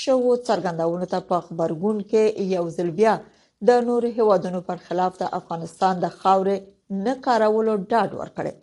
شوو 0.00 0.36
څرګندونو 0.48 1.10
ته 1.14 1.20
په 1.30 1.40
خبرګون 1.48 2.02
کې 2.12 2.54
یو 2.56 2.68
ځل 2.76 2.90
بیا 3.00 3.18
د 3.70 3.86
نور 3.90 4.08
هوادونو 4.20 4.60
پر 4.70 4.82
خلاف 4.88 5.22
د 5.24 5.30
افغانستان 5.40 6.04
د 6.04 6.12
خاورې 6.18 7.02
نه 7.08 7.18
کارولو 7.28 7.76
ډاډ 7.94 8.10
ورکړي 8.22 8.54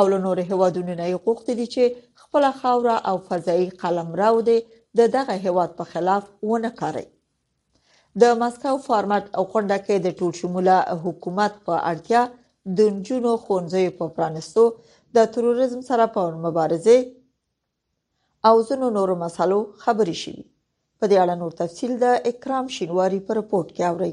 او 0.00 0.04
له 0.14 0.22
نور 0.26 0.38
هوادونو 0.52 0.94
نه 0.98 1.06
یې 1.12 1.22
غوښتل 1.26 1.66
چې 1.74 1.94
خپل 2.32 2.50
خاوره 2.62 2.96
او 3.10 3.16
فضائي 3.28 3.66
قلمرو 3.82 4.38
دی 4.48 4.58
د 4.98 5.00
دغه 5.16 5.34
هیواد 5.46 5.70
په 5.78 5.84
خلاف 5.92 6.22
ونه 6.50 6.70
کاری 6.80 7.04
د 8.22 8.32
مسکو 8.42 8.72
فارمټ 8.86 9.24
او 9.36 9.42
غونډه 9.52 9.76
کې 9.84 9.96
د 10.06 10.16
ټول 10.18 10.32
شموله 10.40 10.76
حکومت 11.04 11.52
په 11.66 11.74
اړتیا 11.90 12.22
د 12.78 12.90
نجونو 12.96 13.32
خونځې 13.44 13.84
په 13.98 14.04
پرانستو 14.16 14.64
د 15.20 15.30
تروریزم 15.36 15.80
سره 15.92 16.04
په 16.16 16.22
مبارزه 16.48 16.98
او 18.50 18.54
زنو 18.72 18.88
نورو 18.98 19.14
مسلو 19.26 19.60
خبرې 19.84 20.16
شي 20.24 20.36
په 20.98 21.04
دې 21.14 21.16
اړه 21.22 21.34
نور 21.40 21.52
تفصیل 21.62 21.92
د 22.06 22.34
اکرام 22.34 22.64
شینواری 22.78 23.20
په 23.28 23.42
رپورت 23.42 23.68
کې 23.74 23.90
اورئ 23.90 24.12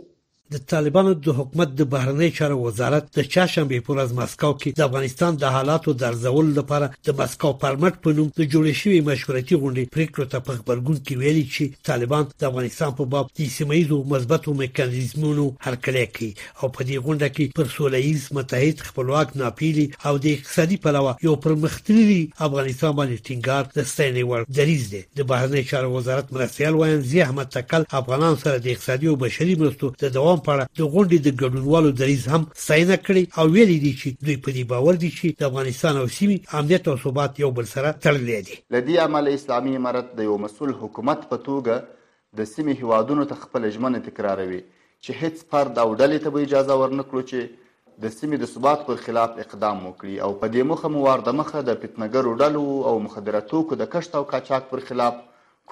د 0.56 0.58
طالبانو 0.74 1.12
د 1.26 1.28
حکومت 1.40 1.70
د 1.80 1.82
بهرنی 1.94 2.30
چارو 2.38 2.56
وزارت 2.66 3.04
د 3.18 3.28
چاشنبه 3.34 3.80
پر 3.88 4.00
از 4.04 4.12
مسکو 4.20 4.50
کې 4.62 4.70
د 4.78 4.82
افغانستان 4.86 5.32
د 5.42 5.52
حالاتو 5.56 5.94
درځول 6.04 6.48
لپاره 6.58 6.88
د 7.10 7.18
مسکو 7.20 7.52
پرمټ 7.64 7.96
په 8.06 8.10
نوم 8.20 8.28
د 8.40 8.42
جوړې 8.54 8.74
شوې 8.82 9.00
مشورتي 9.10 9.56
غونډې 9.62 9.94
پریکړه 9.96 10.26
ته 10.32 10.38
په 10.48 10.54
خبرګون 10.60 10.98
کې 11.06 11.18
ویلي 11.22 11.44
چې 11.56 11.84
طالبان 11.90 12.24
د 12.30 12.44
افغانستان 12.50 12.96
په 13.02 13.06
باب 13.14 13.30
د 13.42 13.52
سیمایزو 13.58 13.98
مثبتو 14.14 14.56
میکانیزمونو 14.64 15.46
هرکلی 15.68 16.04
کوي 16.16 16.32
او 16.62 16.66
په 16.78 16.82
دې 16.88 16.98
غونډه 17.06 17.28
کې 17.36 17.62
پر 17.62 17.68
سولېز 17.76 18.20
متحد 18.40 18.84
خپلواک 18.90 19.30
ناپیلي 19.44 19.86
او 20.08 20.14
د 20.26 20.28
اقتصادي 20.36 20.78
پلوه 20.88 21.14
یو 21.28 21.36
پرمختللی 21.46 22.18
افغانستان 22.48 22.94
باندې 23.00 23.18
ټینګار 23.28 23.64
د 23.78 23.90
ستنې 23.92 24.26
ور 24.32 24.50
دریز 24.62 24.90
دي 24.98 25.04
د 25.22 25.30
بهرنی 25.36 25.64
چارو 25.76 25.94
وزارت 26.00 26.34
مرستيال 26.40 26.82
وایي 26.84 27.00
زه 27.14 27.24
احمد 27.30 27.56
تکل 27.60 27.88
افغانان 28.04 28.36
سره 28.48 28.58
د 28.58 28.68
اقتصادي 28.78 29.14
او 29.16 29.18
بشري 29.28 29.58
مرستو 29.64 29.96
د 30.04 30.16
دوام 30.20 30.38
پروګرام 30.40 30.40
په 30.40 30.56
اړه 30.56 30.66
د 30.80 30.84
غونډې 30.94 31.18
د 31.20 31.30
ګډونوالو 31.42 31.92
دریز 32.00 32.26
هم 32.34 32.46
ساينه 32.66 32.98
کړي 33.08 33.24
او 33.40 33.46
ویلي 33.56 33.78
دي 33.84 33.94
چې 34.00 34.08
دوی 34.26 34.36
په 34.46 34.50
دې 34.58 34.64
باور 34.74 34.96
دي 35.04 35.12
چې 35.18 35.40
د 35.40 35.52
افغانستان 35.52 35.94
او 36.02 36.06
سیمې 36.18 36.38
امنیت 36.60 36.84
او 36.92 36.96
ثبات 37.04 37.40
یو 37.44 37.52
بل 37.60 37.68
سره 37.76 37.94
تړلي 38.04 38.40
دي 38.48 38.56
لدی 38.78 38.98
عمل 39.06 39.32
اسلامي 39.36 39.76
امارت 39.82 40.12
د 40.20 40.30
یو 40.30 40.38
مسول 40.46 40.74
حکومت 40.84 41.24
په 41.32 41.38
توګه 41.48 42.42
د 42.42 42.50
سیمې 42.54 42.76
هوادونو 42.84 43.26
ته 43.32 43.42
خپل 43.46 43.70
ژمنه 43.78 44.04
تکراروي 44.10 44.62
چې 44.68 45.24
هیڅ 45.24 45.44
فرد 45.52 45.82
او 45.86 45.90
ډلې 45.94 46.26
ته 46.26 46.44
اجازه 46.46 46.80
ورنکړو 46.82 47.22
چې 47.32 47.66
د 48.04 48.14
سیمې 48.16 48.42
د 48.44 48.52
ثبات 48.54 48.86
پر 48.90 49.00
خلاف 49.06 49.40
اقدام 49.46 49.80
وکړي 49.86 50.16
او 50.26 50.30
په 50.42 50.52
دې 50.54 50.72
مخه 50.72 50.94
موارد 50.98 51.34
مخه 51.42 51.64
د 51.70 51.82
پتنګرو 51.84 52.38
ډلو 52.42 52.66
او 52.92 52.94
مخدره 53.08 53.42
توکو 53.54 53.80
د 53.84 53.90
کشت 53.96 54.16
او 54.20 54.24
قاچاق 54.34 54.70
پر 54.72 54.84
خلاف 54.92 55.18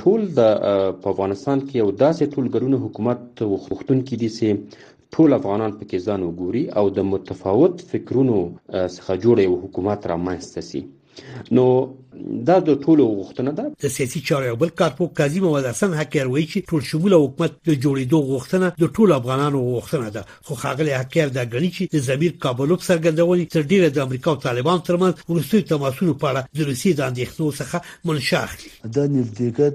ټول 0.02 0.24
د 0.38 0.50
افغانستان 1.12 1.62
کې 1.66 1.74
یو 1.82 1.90
داسې 1.90 2.32
ټولګرونو 2.34 2.76
حکومت 2.86 3.42
وخوختون 3.54 4.02
کې 4.04 4.13
کېدی 4.14 4.30
چې 4.38 4.48
ټول 5.12 5.30
افغانان 5.40 5.72
پکې 5.78 5.98
ځان 6.06 6.20
وګوري 6.24 6.64
او 6.78 6.84
د 6.96 6.98
متفاوت 7.10 7.74
فکرونو 7.90 8.38
څخه 8.96 9.12
جوړ 9.24 9.36
یو 9.48 9.54
حکومت 9.62 10.00
رامنځته 10.12 10.60
شي 10.68 10.80
نو 11.56 11.64
دا 12.48 12.56
د 12.68 12.70
ټولو 12.84 13.04
غوښتنه 13.18 13.50
ده 13.58 13.64
د 13.82 13.92
سیاسي 13.96 14.20
چارو 14.28 14.44
یو 14.50 14.56
بل 14.62 14.68
کارپو 14.80 15.06
قاضي 15.20 15.40
محمد 15.44 15.66
حسن 15.70 15.94
حکیر 16.00 16.28
وایي 16.32 16.44
چې 16.52 16.68
ټول 16.72 16.82
شموله 16.90 17.18
حکومت 17.22 17.56
د 17.68 17.70
جوړېدو 17.84 18.18
غوښتنه 18.30 18.66
د 18.82 18.90
ټولو 18.98 19.12
افغانانو 19.20 19.60
غوښتنه 19.74 20.08
ده 20.14 20.22
خو 20.48 20.54
خاغلی 20.62 20.94
حکیر 21.00 21.28
دا 21.38 21.42
غني 21.54 21.70
چې 21.76 21.82
د 21.96 22.04
زمير 22.08 22.32
کابلوب 22.44 22.80
سرګندونې 22.88 23.46
تر 23.54 23.62
ډیره 23.72 23.88
د 23.96 24.06
امریکا 24.06 24.28
او 24.34 24.42
طالبان 24.46 24.78
ترمنځ 24.88 25.14
ورستي 25.32 25.62
تماسونو 25.72 26.14
په 26.24 26.30
اړه 26.32 26.42
د 26.60 26.70
روسي 26.72 26.92
د 27.00 27.06
اندېښنو 27.08 27.46
څخه 27.58 27.76
منشأ 28.10 28.40
اخلي 28.48 28.70
دا 28.98 29.02
نزدېکټ 29.14 29.74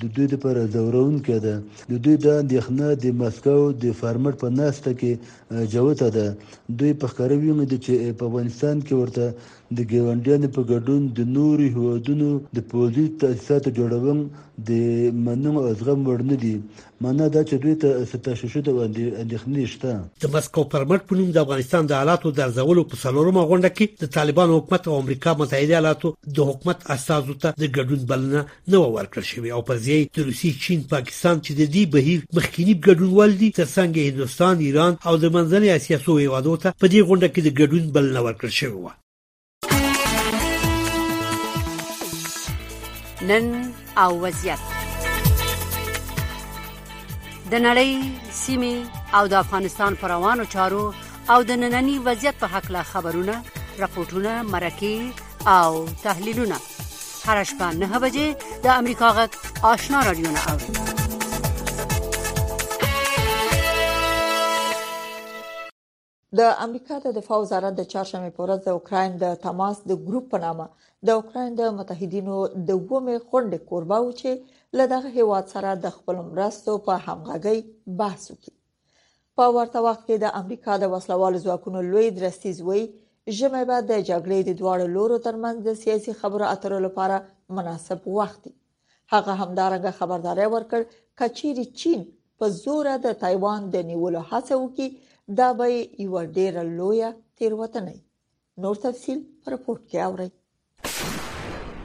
د 0.00 0.02
دوی 0.18 0.26
لپاره 0.34 0.60
زورون 0.76 1.14
کده 1.30 1.54
د 1.90 1.92
دوی 2.04 2.16
د 2.26 2.38
اندېښنه 2.42 2.86
د 3.06 3.18
مسکو 3.24 3.58
د 3.84 3.98
فارمټ 4.00 4.34
په 4.44 4.48
ناسته 4.60 4.90
کې 5.02 5.68
جوته 5.76 6.08
ده 6.16 6.36
دوی 6.78 6.92
په 7.04 7.16
خبروي 7.16 7.52
مې 7.58 7.76
چې 7.84 8.18
په 8.22 8.32
افغانستان 8.32 8.76
کې 8.88 9.02
ورته 9.02 9.34
د 9.78 9.80
ګاونډیانو 9.92 10.48
په 10.56 10.62
ګډون 10.72 11.02
د 11.16 11.30
نورو 11.36 11.64
هیوادونو 11.74 12.28
د 12.56 12.64
پوځي 12.72 13.04
تاسیساتو 13.22 13.72
جوړول 13.78 14.20
د 14.68 14.70
منلو 15.26 15.52
او 15.64 15.72
زغم 15.80 16.02
وړ 16.08 16.18
نه 16.30 16.36
دي 16.42 16.52
معنا 17.04 17.26
دا 17.36 17.40
چې 17.48 17.60
دوی 17.62 17.74
ته 17.84 17.88
ستاسو 18.10 18.60
د 18.66 18.78
اندېښنې 19.22 19.64
شته 19.72 19.94
د 20.26 20.30
مسکو 20.34 20.64
پرمټ 20.74 21.00
په 21.08 21.18
نوم 21.20 21.30
د 21.36 21.40
افغانستان 21.44 21.88
د 21.92 21.98
حالاتو 22.00 22.32
درځولو 22.40 22.84
په 22.92 23.00
څلورمه 23.04 23.46
غونډه 23.52 23.70
کې 23.78 24.04
د 24.06 24.12
طالبانو 24.18 24.58
حکومت 24.58 24.88
او 24.88 24.98
امریکا 25.04 25.34
متحده 25.42 25.72
ایالاتو 25.78 26.14
د 26.38 26.50
حکومت 26.50 26.86
اساسو 26.96 27.38
ته 27.44 27.48
د 27.62 27.72
ګډون 27.78 28.06
بلنه 28.12 28.40
نه 28.72 28.78
ورکړ 28.96 29.30
شوې 29.32 29.50
او 29.58 29.62
پر 29.72 29.82
ځای 29.88 30.06
د 30.18 30.28
روسي 30.32 30.52
چین 30.66 30.86
پاکستان 30.94 31.40
چې 31.44 31.52
د 31.60 31.72
دې 31.74 31.94
بهیر 31.96 32.18
مخکینی 32.40 32.74
ګډونوال 32.86 33.36
دي 33.42 33.50
ترڅنګ 33.60 34.08
هندستان 34.08 34.66
ایران 34.68 34.92
او 35.08 35.14
د 35.26 35.32
منځنۍ 35.38 35.76
اسیا 35.78 36.02
سو 36.06 36.20
هیوادو 36.24 36.58
ته 36.66 36.68
په 36.82 36.86
دې 36.92 37.00
غونډه 37.08 37.28
کې 37.30 37.40
د 37.42 37.56
ګډون 37.60 37.92
بلنه 37.98 38.20
ورکړ 38.28 38.54
شوې 38.60 38.78
و 38.80 39.00
نن 43.28 43.46
او 44.02 44.10
وضعیت 44.24 44.58
د 47.50 47.54
نړۍ 47.66 47.90
سیمې 48.44 48.76
او 49.16 49.24
د 49.32 49.34
افغانستان 49.44 49.92
پر 50.00 50.08
روانو 50.14 50.44
چارو 50.54 50.84
او 51.32 51.38
د 51.48 51.60
نننی 51.62 51.96
وضعیت 52.08 52.34
په 52.42 52.46
حق 52.54 52.66
له 52.76 52.82
خبرونه 52.92 53.36
راپورټونه 53.80 54.32
مرکه 54.54 54.96
او 55.60 55.86
تحلیلونه 56.04 56.56
هر 57.26 57.44
شپه 57.52 57.74
9 57.86 58.04
بجې 58.04 58.28
د 58.68 58.76
امریکا 58.80 59.08
غږ 59.20 59.30
آشنا 59.72 59.98
رادیو 60.10 60.30
نه 60.36 60.42
اورئ 60.56 61.02
د 66.38 66.48
امریکا 66.64 66.96
د 67.02 67.10
دفاع 67.16 67.36
وزارت 67.40 67.74
د 67.78 67.84
چهارشنبه 67.90 68.30
په 68.36 68.44
ورځ 68.44 68.60
د 68.62 68.70
اوکرين 68.76 69.12
د 69.22 69.26
تماس 69.42 69.82
د 69.90 69.96
ګروپ 70.06 70.24
په 70.30 70.38
نامه 70.44 70.64
د 71.08 71.18
اوکرين 71.18 71.52
د 71.60 71.68
متحدینو 71.76 72.38
د 72.70 72.80
ومه 72.92 73.14
خونډه 73.26 73.60
کوربه 73.68 73.98
و 74.04 74.08
چې 74.20 74.80
لدغه 74.80 75.12
هیواد 75.18 75.52
سره 75.54 75.74
د 75.84 75.92
خپل 75.98 76.18
مرستو 76.30 76.74
په 76.88 76.96
همغږي 77.04 77.58
بحث 78.00 78.24
وکړي 78.32 78.54
په 79.40 79.54
ورته 79.58 79.84
وخت 79.86 80.02
کې 80.08 80.16
د 80.24 80.32
امریکا 80.40 80.78
د 80.84 80.90
وسلوال 80.96 81.38
ځواکونو 81.46 81.84
لوی 81.92 82.10
درستیز 82.18 82.60
وی 82.70 82.82
ژمه 83.38 83.62
به 83.70 83.78
د 83.90 83.92
جګړې 84.08 84.38
د 84.48 84.60
دواړو 84.60 84.86
لورو 84.96 85.22
ترمنځ 85.26 85.56
د 85.70 85.80
سیاسي 85.84 86.12
خبرو 86.24 86.44
اترو 86.54 86.80
لپاره 86.88 87.16
مناسب 87.60 88.10
وخت 88.18 88.40
دی 88.48 88.52
هغه 89.16 89.32
همدارنګه 89.40 89.98
خبرداري 90.02 90.46
ورکړ 90.54 90.80
کچېری 90.92 91.66
چین 91.80 92.02
په 92.38 92.54
زور 92.62 92.92
د 93.08 93.18
تایوان 93.26 93.70
د 93.76 93.88
نیولو 93.92 94.28
هڅه 94.30 94.60
وکړي 94.64 94.88
دا 95.32 95.52
به 95.58 95.66
یو 95.98 96.20
ډیره 96.36 96.62
لویه 96.78 97.14
تیروتنه 97.38 97.92
وي 97.92 98.00
نور 98.64 98.76
تفصيل 98.82 99.20
په 99.44 99.52
رپورت 99.52 99.80
کې 99.92 99.98
اورئ 100.06 100.28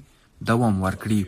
دوام 0.52 0.82
ورکړي 0.86 1.22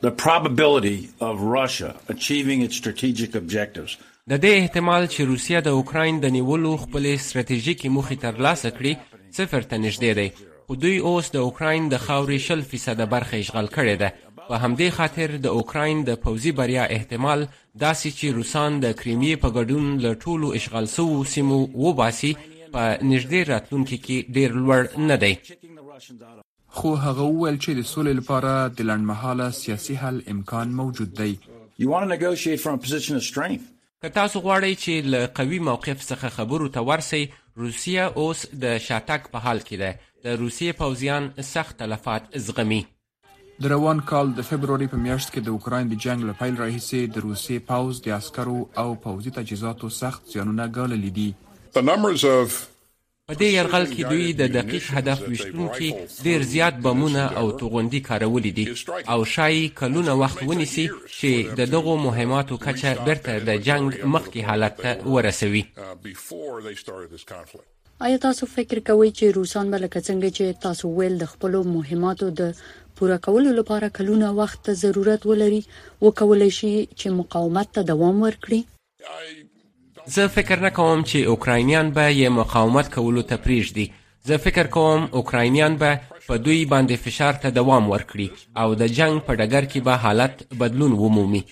the 0.00 0.10
probability 0.10 1.10
of 1.20 1.42
Russia 1.42 1.94
achieving 2.08 2.60
its 2.66 2.76
strategic 2.82 3.32
objectives. 3.42 3.92
د 4.30 4.34
دې 4.44 4.52
احتمال 4.62 5.02
چې 5.14 5.20
روسیا 5.32 5.58
د 5.64 5.68
اوکراین 5.80 6.16
د 6.20 6.26
نیولو 6.36 6.72
خپل 6.84 7.04
ستراتیژیکي 7.26 7.88
موخې 7.96 8.16
ترلاسه 8.24 8.68
کړي 8.76 8.92
صفر 9.38 9.62
ته 9.70 9.76
نږدې 9.86 10.12
دی 10.18 10.28
خو 10.66 10.72
دوی 10.82 10.96
اوس 11.10 11.26
د 11.36 11.46
اوکراین 11.48 11.82
د 11.92 12.02
خاورې 12.06 12.38
شل 12.46 12.60
فیصده 12.72 13.04
برخه 13.14 13.36
اشغال 13.44 13.66
کړې 13.76 13.96
ده 14.02 14.10
په 14.48 14.60
همدې 14.64 14.88
خاطر 14.98 15.28
د 15.46 15.56
اوکراین 15.62 15.98
د 16.08 16.20
پوځي 16.26 16.52
بریا 16.60 16.84
احتمال 16.98 17.40
داسې 17.84 18.08
چې 18.18 18.26
روسان 18.38 18.70
د 18.84 18.94
کریمې 19.00 19.32
په 19.46 19.54
ګډون 19.58 19.86
له 20.04 20.12
ټولو 20.26 20.48
اشغال 20.60 20.86
سوو 20.98 21.24
سیمو 21.34 21.58
وباسي 21.88 22.32
په 22.72 22.82
نږدې 23.12 23.40
راتلونکي 23.54 23.96
کې 24.04 24.18
ډیر 24.34 24.50
لوړ 24.62 24.82
نه 25.08 25.16
دی 25.24 25.34
خو 26.78 26.90
هغه 27.02 27.20
وویل 27.20 27.58
چې 27.64 27.70
د 27.78 27.86
سولې 27.92 28.12
لپاره 28.18 28.50
د 28.80 28.86
لړمحاله 28.90 29.46
سیاسي 29.60 29.94
حل 30.02 30.20
امکان 30.36 30.74
موجود 30.80 31.14
دی 31.20 31.32
که 34.02 34.08
تاسو 34.16 34.40
غواړئ 34.46 34.74
چې 34.84 34.94
له 35.14 35.22
قوي 35.40 35.58
موقف 35.70 36.04
څخه 36.10 36.28
خبرو 36.38 36.68
ته 36.76 36.84
ورسئ 36.90 37.22
روسیه 37.64 38.04
اوس 38.20 38.44
د 38.52 38.78
شاتګ 38.88 39.26
په 39.34 39.46
حال 39.48 39.62
کې 39.68 39.76
ده 39.82 39.90
د 40.24 40.40
روسیې 40.42 40.76
پوځیان 40.80 41.28
سخت 41.52 41.76
تلفات 41.84 42.38
زغمي 42.48 42.80
د 43.64 43.70
روان 43.74 43.98
کال 44.12 44.30
د 44.38 44.46
فبروري 44.50 44.86
په 44.94 45.02
میاشت 45.06 45.32
کې 45.34 45.46
د 45.46 45.56
اوکرين 45.56 45.90
د 45.94 46.00
جنگ 46.06 46.26
له 46.30 46.38
پیل 46.42 46.60
راهیسې 46.62 47.16
د 47.16 47.24
روسیې 47.26 47.66
پوز 47.72 48.00
د 48.06 48.16
عسکرو 48.20 48.58
او 48.82 48.88
پوځي 49.04 49.36
تجهیزاتو 49.40 49.90
سخت 50.02 50.32
زیانونه 50.36 50.70
ګاللې 50.76 51.18
دي 51.18 51.28
The 51.78 51.82
numbers 51.90 52.22
of 52.36 52.60
په 53.30 53.36
دې 53.40 53.48
يرغل 53.58 53.84
کې 53.94 54.02
دوی 54.12 54.26
د 54.38 54.46
دقیق 54.58 54.86
هدف 54.98 55.18
وشتونکو 55.26 55.90
ډیر 56.28 56.44
زیات 56.52 56.78
بمونه 56.86 57.24
او 57.40 57.44
توغوندي 57.60 58.00
کارولې 58.08 58.52
دي 58.58 58.64
او 59.12 59.18
شایي 59.32 59.60
کلونه 59.80 60.14
وخت 60.22 60.38
ونیسي 60.48 60.86
چې 61.18 61.58
د 61.60 61.68
دغو 61.74 61.92
مهماتو 62.06 62.56
کچه 62.64 62.96
برته 63.08 63.36
د 63.50 63.60
جنگ 63.68 63.86
مخکې 64.14 64.48
حالت 64.48 64.82
ته 64.82 65.12
ورسوي 65.16 65.62
uh, 65.66 67.54
آیا 68.08 68.18
تاسو 68.26 68.48
فکر 68.54 68.80
کوئ 68.90 69.10
چې 69.18 69.38
روسان 69.38 69.70
به 69.70 69.82
لکه 69.84 70.02
څنګه 70.08 70.28
چې 70.38 70.62
تاسو 70.66 70.90
ویل 70.98 71.14
د 71.22 71.30
خپل 71.34 71.54
مهماتو 71.76 72.32
د 72.42 72.54
پوره 72.96 73.20
کولو 73.28 73.52
لپاره 73.60 73.92
کلونه 74.00 74.32
وخت 74.40 74.72
ضرورت 74.82 75.30
ولري 75.32 75.62
وکولای 76.08 76.50
شي 76.58 76.72
چې 76.96 77.16
مقاومت 77.22 77.72
ته 77.78 77.86
دوام 77.94 78.24
ورکړي 78.28 78.60
زه 80.12 80.26
فکر 80.34 80.60
نه 80.60 80.70
کوم 80.76 81.02
چې 81.08 81.16
اوکراینیان 81.32 81.90
به 81.96 82.04
یې 82.06 82.28
مقاومت 82.38 82.88
کولو 82.94 83.22
ته 83.32 83.36
پریږدي 83.44 83.84
زه 84.30 84.36
فکر 84.46 84.66
کوم 84.76 85.06
اوکراینیان 85.20 85.76
به 85.82 86.00
په 86.28 86.38
دوی 86.46 86.64
باندې 86.72 86.96
فشار 87.04 87.38
ته 87.44 87.50
دوام 87.58 87.86
ورکړي 87.92 88.26
او 88.64 88.74
د 88.80 88.90
جنگ 88.96 89.20
په 89.28 89.38
ډګر 89.40 89.68
کې 89.72 89.84
به 89.88 90.02
حالت 90.06 90.42
بدلون 90.64 90.96
ومومي 91.04 91.42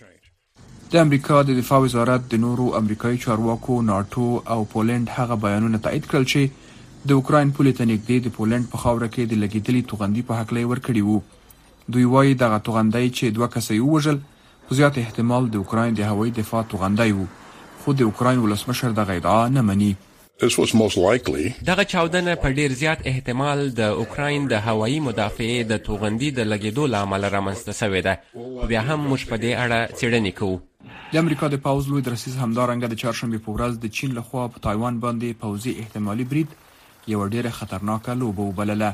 د 0.94 1.00
امریکا 1.04 1.42
د 1.50 1.58
دفاع 1.60 1.80
وزارت 1.86 2.26
د 2.34 2.42
نورو 2.48 2.66
امریکایي 2.82 3.22
چارواکو 3.28 3.76
ناتو 3.94 4.26
او 4.56 4.60
پولند 4.76 5.14
هغه 5.18 5.40
بیانونه 5.48 5.82
تایید 5.88 6.10
کړل 6.12 6.30
چې 6.36 7.06
د 7.10 7.18
اوکراین 7.18 7.54
پولې 7.56 7.80
ته 7.80 7.90
نږدې 7.94 8.28
د 8.28 8.36
پولند 8.40 8.70
په 8.76 8.82
خاوره 8.84 9.08
کې 9.08 9.34
د 9.34 9.42
لګیدلې 9.42 9.90
توغندي 9.92 10.26
په 10.30 10.40
حق 10.42 10.52
لې 10.56 10.72
ورکړي 10.72 11.02
وو 11.08 11.96
دوی 11.96 12.08
وایي 12.16 12.34
دغه 12.46 12.64
توغندي 12.70 13.06
چې 13.08 13.40
دوه 13.40 13.48
کسې 13.56 13.90
وژل 13.94 14.20
زیات 14.80 14.98
احتمال 15.04 15.50
د 15.54 15.62
اوکراین 15.66 16.00
د 16.02 16.10
هوایي 16.12 16.38
دفاع 16.42 16.66
توغندي 16.74 17.12
وو 17.18 17.26
خو 17.88 17.92
د 17.98 18.06
اوکراین 18.08 18.38
ولسمشر 18.44 18.90
دغه 18.96 19.14
ادعا 19.18 19.48
نه 19.52 19.60
مني 19.66 19.86
دغه 20.40 21.84
چاودنه 21.92 22.34
په 22.42 22.50
ډیر 22.58 22.74
زیات 22.80 23.06
احتمال 23.12 23.62
د 23.78 23.94
اوکراین 24.02 24.48
د 24.52 24.60
هوایی 24.66 24.98
مدافعې 25.04 25.62
د 25.70 25.78
توغندي 25.86 26.28
د 26.38 26.50
لګیدو 26.52 26.84
لامل 26.94 27.26
رامنځته 27.36 27.72
شوې 27.80 28.02
ده 28.06 28.14
بیا 28.72 28.82
هم 28.90 28.98
موږ 29.10 29.20
په 29.30 29.36
دې 29.42 29.52
اړه 29.62 29.80
څېړنې 29.98 30.32
کوو 30.38 30.56
د 31.16 31.24
امریکا 31.24 31.46
د 31.54 31.64
پاوز 31.68 31.84
لوی 31.94 32.02
درسیز 32.10 32.34
همدارنګه 32.42 32.88
د 32.94 33.00
چهارشنبې 33.02 33.40
په 33.46 33.50
ورځ 33.56 33.74
د 33.84 33.98
چین 34.00 34.10
لخوا 34.20 34.44
په 34.54 34.64
تایوان 34.70 35.00
باندې 35.04 35.40
پوزي 35.44 35.74
احتمالي 35.84 36.28
برید 36.34 36.56
یو 37.14 37.26
ډیره 37.34 37.56
خطرناکه 37.62 38.20
لوبه 38.24 38.50
وبلله 38.50 38.92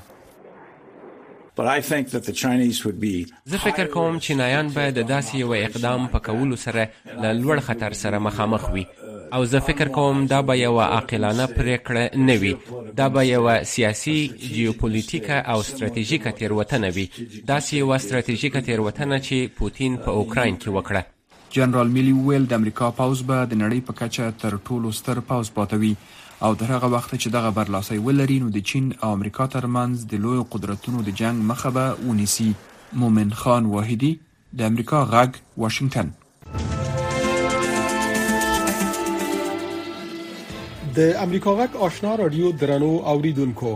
زه 3.45 3.57
فکر 3.59 3.85
کوم 3.87 4.19
چې 4.19 4.31
نایان 4.31 4.69
به 4.69 4.91
د 4.95 5.05
داسې 5.11 5.37
یو 5.41 5.53
اقدام 5.59 6.07
په 6.15 6.19
کولو 6.29 6.57
سره 6.63 6.87
له 7.23 7.33
لوړ 7.43 7.59
خطر 7.67 7.93
سره 8.03 8.19
مخامخ 8.27 8.65
وي 8.75 8.83
او 9.39 9.45
زه 9.51 9.59
فکر 9.69 9.89
کوم 9.99 10.27
دا 10.33 10.41
به 10.49 10.57
یو 10.61 10.73
عاقلانه 10.87 11.47
پریکړه 11.47 12.19
نه 12.27 12.37
وي 12.45 12.57
دا 13.03 13.09
به 13.19 13.23
یو 13.29 13.45
سیاسي 13.75 14.17
جیوپولیټیکا 14.49 15.39
او 15.55 15.63
ستراتیژیکا 15.71 16.31
تیروتنه 16.43 16.89
وي 16.99 17.07
دا 17.53 17.61
سی 17.69 17.79
یو 17.85 17.99
ستراتیژیکا 18.07 18.61
تیروتنه 18.71 19.21
چې 19.23 19.57
پوتین 19.63 19.97
په 20.09 20.17
اوکرين 20.25 20.59
کې 20.65 20.77
وکړه 20.79 21.55
جنرال 21.61 21.89
میلی 22.01 22.13
ویل 22.27 22.47
د 22.51 22.63
امریکا 22.63 22.91
پاوز 23.01 23.23
به 23.33 23.47
د 23.51 23.55
نړۍ 23.55 23.87
په 23.87 23.93
کچه 23.93 24.31
تر 24.45 24.59
ټولو 24.69 24.91
ستر 25.03 25.21
پاوز 25.33 25.51
پاتوي 25.59 25.95
پا 26.03 26.23
او 26.45 26.55
تر 26.55 26.67
هغه 26.73 26.87
وخته 26.87 27.17
چې 27.17 27.29
دغه 27.35 27.51
برلاسي 27.57 27.97
ولري 28.07 28.37
نو 28.41 28.49
د 28.55 28.65
چین 28.71 28.89
او 29.03 29.11
امریکا 29.19 29.45
ترمنځ 29.55 30.01
د 30.09 30.15
لوی 30.25 30.41
قدرتونو 30.55 31.05
د 31.05 31.15
جنگ 31.21 31.43
مخه 31.51 31.71
به 31.77 31.95
ونیسي 32.09 32.49
مومن 33.05 33.31
خان 33.43 33.69
واحدی 33.75 34.11
د 34.61 34.69
امریکا 34.71 35.01
غږ 35.13 35.39
واشنگتن 35.63 36.11
د 40.99 41.09
امریکا 41.27 41.57
غږ 41.61 41.81
آشنا 41.89 42.15
رادیو 42.23 42.53
درنو 42.65 42.93
اوریدونکو 43.15 43.73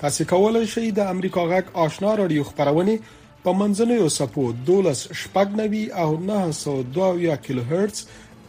تاسو 0.00 0.28
کولای 0.34 0.66
شئ 0.76 0.86
د 1.00 1.12
امریکا 1.16 1.46
غږ 1.52 1.76
آشنا 1.86 2.14
رادیو 2.22 2.48
خبرونه 2.52 2.96
په 3.44 3.56
منځنوي 3.60 4.08
صفو 4.18 4.48
12 4.72 5.22
شپږ 5.24 5.62
نوي 5.62 5.84
او 6.04 6.08
902 6.32 7.36
کیلو 7.48 7.64
هرتز 7.74 8.04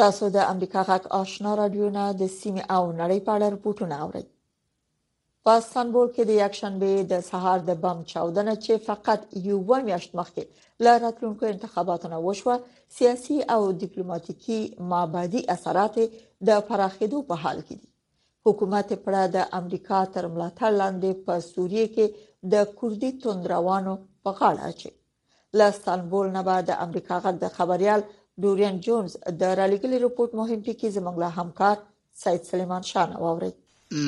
تاسو 0.01 0.29
د 0.37 0.45
امریکا 0.55 0.81
غاک 0.89 1.05
آشنا 1.21 1.53
رادیو 1.61 1.89
نه 1.95 2.03
د 2.23 2.29
سیمه 2.33 2.67
او 2.77 2.83
نړۍ 2.91 3.21
په 3.27 3.31
اړه 3.37 3.47
راپورټونه 3.55 3.95
اورئ 4.05 4.25
په 5.49 5.55
استانبول 5.61 6.07
کې 6.17 6.23
د 6.31 6.37
یکشنبه 6.43 7.09
د 7.13 7.25
سهار 7.31 7.65
د 7.71 7.79
بم 7.87 8.05
چاودنه 8.13 8.55
چې 8.65 8.81
فقط 8.89 9.25
یو 9.49 9.79
میاشت 9.89 10.19
مخکې 10.21 10.85
له 10.89 10.97
راتلونکو 11.07 11.51
انتخاباتو 11.55 12.13
نه 12.15 12.21
وشوه 12.29 12.55
سیاسي 12.99 13.39
او 13.57 13.61
ډیپلوماټیکي 13.85 14.61
مابادي 14.95 15.45
اثرات 15.59 15.99
د 16.49 16.65
پراخېدو 16.69 17.25
په 17.29 17.43
حال 17.43 17.59
کې 17.67 17.75
دي 17.83 17.95
حکومت 18.51 18.89
پړه 19.05 19.35
د 19.37 19.59
امریکا 19.63 19.99
تر 20.19 20.25
ملاتړ 20.35 20.71
لاندې 20.81 21.11
په 21.27 21.41
سوریه 21.53 21.87
کې 21.97 22.26
د 22.53 22.55
کوردي 22.79 23.11
توندروانو 23.23 23.95
په 24.23 24.31
غاړه 24.39 24.63
اچي 24.71 24.91
له 25.57 25.65
استانبول 25.73 26.27
نه 26.37 26.43
بعد 26.49 26.65
د 26.67 26.73
امریکا 26.87 27.15
غږ 27.25 27.37
د 27.41 27.47
خبريال 27.57 28.01
ډورین 28.41 28.77
جونز 28.87 29.13
د 29.41 29.43
رالیګلی 29.61 29.97
رپورت 30.07 30.31
مهم 30.41 30.59
ټکی 30.67 30.89
زموږ 30.97 31.17
له 31.23 31.29
همکار 31.39 31.77
سید 32.23 32.43
سلیمان 32.51 32.83
شان 32.91 33.09
واورید 33.25 33.57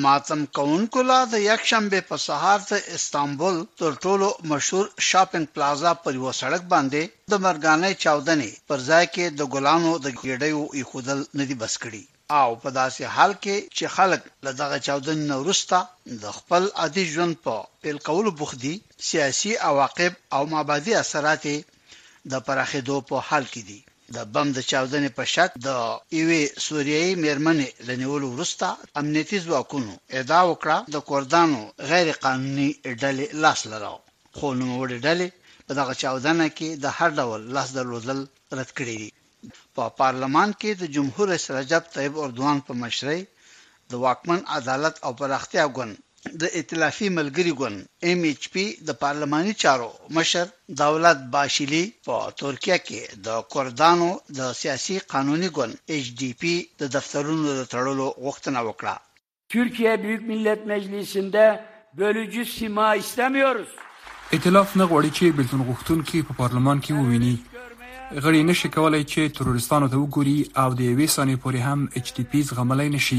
ماتم 0.03 0.41
کونکو 0.57 0.99
لا 1.09 1.19
د 1.33 1.35
یک 1.49 1.61
شنبه 1.71 1.99
په 2.09 2.15
سهار 2.27 2.59
ته 2.69 2.77
استانبول 2.95 3.55
تر 3.81 3.91
ټولو 4.03 4.27
مشهور 4.51 4.85
شاپینګ 5.09 5.45
پلازا 5.55 5.91
پر 6.03 6.11
یو 6.19 6.27
سړک 6.41 6.61
باندې 6.73 7.01
د 7.33 7.35
مرګانې 7.45 7.91
چاودنې 8.03 8.49
پر 8.69 8.79
ځای 8.89 9.05
کې 9.13 9.25
د 9.39 9.41
ګلانو 9.53 9.91
د 10.05 10.07
ګډیو 10.21 10.61
ایخودل 10.77 11.19
ندی 11.39 11.55
بس 11.61 11.73
کړي 11.83 12.03
او 12.41 12.49
په 12.63 12.69
داسې 12.79 13.03
حال 13.15 13.31
کې 13.43 13.55
چې 13.77 13.85
خلک 13.97 14.21
له 14.45 14.51
دغه 14.61 14.77
چاودن 14.87 15.17
نورستا 15.31 15.79
د 16.23 16.23
خپل 16.37 16.63
عادي 16.81 17.05
ژوند 17.13 17.33
په 17.45 17.53
پیل 17.81 17.97
کولو 18.07 18.29
بوخدي 18.39 18.75
سیاسي 19.09 19.53
عواقب 19.69 20.13
او 20.35 20.41
مابادي 20.53 20.93
اثرات 21.03 21.43
د 22.31 22.33
پراخېدو 22.47 22.97
په 23.09 23.15
حال 23.27 23.45
کې 23.53 23.61
دي 23.69 23.79
د 24.15 24.17
بم 24.33 24.47
د 24.57 24.59
چاودنې 24.71 25.09
په 25.17 25.23
شک 25.33 25.49
د 25.67 25.69
ایوي 26.15 26.43
سوریایي 26.65 27.13
مېرمنې 27.23 27.67
لنیول 27.87 28.23
ورستا 28.27 28.69
امنیتي 29.01 29.37
ځواکونو 29.47 29.93
ادعا 30.19 30.41
وکړه 30.49 30.77
د 30.95 30.97
کوردانو 31.09 31.59
غیر 31.89 32.07
قانوني 32.25 32.69
ډلې 33.01 33.25
لاس 33.43 33.59
لرو 33.71 33.95
خو 34.37 34.47
نو 34.59 34.67
وړ 34.81 34.89
ډلې 35.05 35.27
په 35.67 35.71
دغه 35.79 35.93
چاودنه 36.01 36.47
کې 36.57 36.69
د 36.83 36.85
هر 36.97 37.09
ډول 37.19 37.39
لاس 37.55 37.69
درلودل 37.77 38.19
رد 38.57 38.69
کړی 38.77 38.95
دي 39.01 39.09
په 39.75 39.83
پارلمان 40.01 40.49
کې 40.61 40.71
د 40.81 40.83
جمهور 40.95 41.27
رئیس 41.31 41.47
رجب 41.57 41.89
طیب 41.95 42.13
اردوان 42.25 42.59
په 42.69 42.73
مشرۍ 42.83 43.21
د 43.91 44.01
واکمن 44.05 44.41
عدالت 44.59 44.95
او 45.05 45.11
پراختیا 45.21 45.65
ګوند 45.77 45.97
د 46.41 46.43
ائتلافي 46.59 47.09
ملګری 47.17 47.53
ګوند 47.59 47.85
ام 48.09 48.23
ایچ 48.29 48.49
پی 48.53 48.65
د 48.87 48.97
پارلماني 49.03 49.53
چارو 49.63 49.89
مشر 50.17 50.51
دولت 50.81 51.19
باشیلی 51.35 51.83
په 52.07 52.17
ترکیه 52.41 52.77
کې 52.87 53.01
د 53.27 53.47
کوردانو 53.55 54.09
د 54.41 54.53
سیاسي 54.61 54.97
قانوني 55.13 55.49
ګوند 55.59 55.75
ایچ 55.97 56.05
ډی 56.21 56.31
پی 56.43 56.53
د 56.83 56.93
دفترونو 56.97 57.55
د 57.59 57.61
تړلو 57.75 58.07
غوښتنه 58.25 58.59
وکړه 58.69 58.95
Türkiye 59.53 59.91
Büyük 60.03 60.21
Millet 60.31 60.65
Meclisi'nde 60.71 61.45
bölücü 62.01 62.43
sima 62.57 62.89
istemiyoruz. 63.03 63.67
ائتلاف 64.33 64.69
نه 64.79 64.83
غواړي 64.83 65.11
چې 65.17 65.25
بلتون 65.37 65.59
غوښتونکي 65.69 66.19
په 66.27 66.33
پارلمان 66.41 66.77
کې 66.83 66.93
وویني 66.99 67.35
غړي 68.17 68.41
نشي 68.49 68.69
کولای 68.75 69.01
چې 69.11 69.31
ترورستانو 69.37 69.87
ته 69.93 69.97
وګوري 70.03 70.37
او 70.61 70.69
د 70.77 70.79
یوې 70.89 71.07
ثانیې 71.15 71.41
پورې 71.43 71.59
هم 71.67 71.79
ایچ 71.95 72.07
ټی 72.19 72.23
پی 72.31 72.39
زغملای 72.49 72.89
نشي 72.95 73.17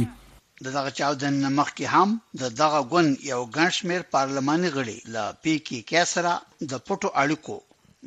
د 0.68 0.72
دغه 0.76 0.90
چاودن 1.00 1.35
مخکې 1.59 1.85
هم 1.94 2.09
د 2.40 2.57
دغه 2.61 2.81
ګون 2.94 3.09
یو 3.33 3.38
ګنشمیر 3.59 4.03
پارلماني 4.14 4.70
غړي 4.76 4.96
لا 5.16 5.26
پی 5.44 5.55
کی 5.68 5.79
کیسرا 5.92 6.33
د 6.70 6.72
پټو 6.87 7.09
اړیکو 7.22 7.57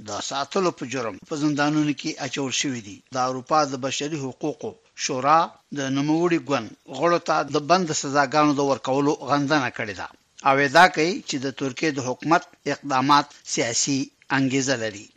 د 0.09 0.19
ساتلو 0.31 0.71
په 0.81 0.89
جرم 0.97 1.15
په 1.29 1.41
زندانونو 1.45 1.93
کې 2.01 2.11
اچول 2.27 2.51
شوې 2.59 2.81
دي 2.89 2.97
د 3.19 3.23
اروپا 3.29 3.59
د 3.75 3.81
بشري 3.87 4.19
حقوقو 4.25 4.71
شورا 5.07 5.39
د 5.81 5.89
نوموړي 5.97 6.39
ګون 6.51 6.65
غړو 6.99 7.19
ته 7.31 7.37
د 7.55 7.67
بند 7.71 7.87
سزاګانو 8.01 8.51
د 8.59 8.69
ورکولو 8.73 9.13
غندنه 9.31 9.67
کړې 9.79 9.95
ده 10.03 10.51
او 10.51 10.75
دا 10.77 10.85
کوي 10.99 11.09
چې 11.29 11.37
د 11.47 11.57
ترکیه 11.63 11.91
د 11.97 12.07
حکومت 12.11 12.43
اقدامات 12.77 13.27
سیاسي 13.57 13.99
انګیزه 14.37 14.77
لري 14.85 15.07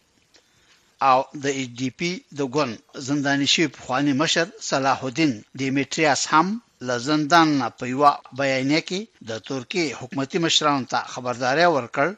او 1.11 1.19
د 1.45 1.47
ایچ 1.59 1.71
ډی 1.81 1.91
پی 1.99 2.11
د 2.39 2.41
ګون 2.55 2.71
زنداني 3.09 3.47
شي 3.55 3.65
پخوانی 3.77 4.13
مشر 4.23 4.47
صلاح 4.71 5.01
الدین 5.09 5.33
دیمټریاس 5.59 6.23
هم 6.33 6.47
لزندان 6.89 7.49
په 7.79 7.85
یو 7.93 8.03
بیانیه 8.41 8.81
کې 8.89 9.01
د 9.29 9.31
ترکی 9.49 9.85
حکومتي 9.99 10.39
مشرانو 10.47 10.89
ته 10.93 10.99
خبرداري 11.13 11.67
ورکړ 11.77 12.09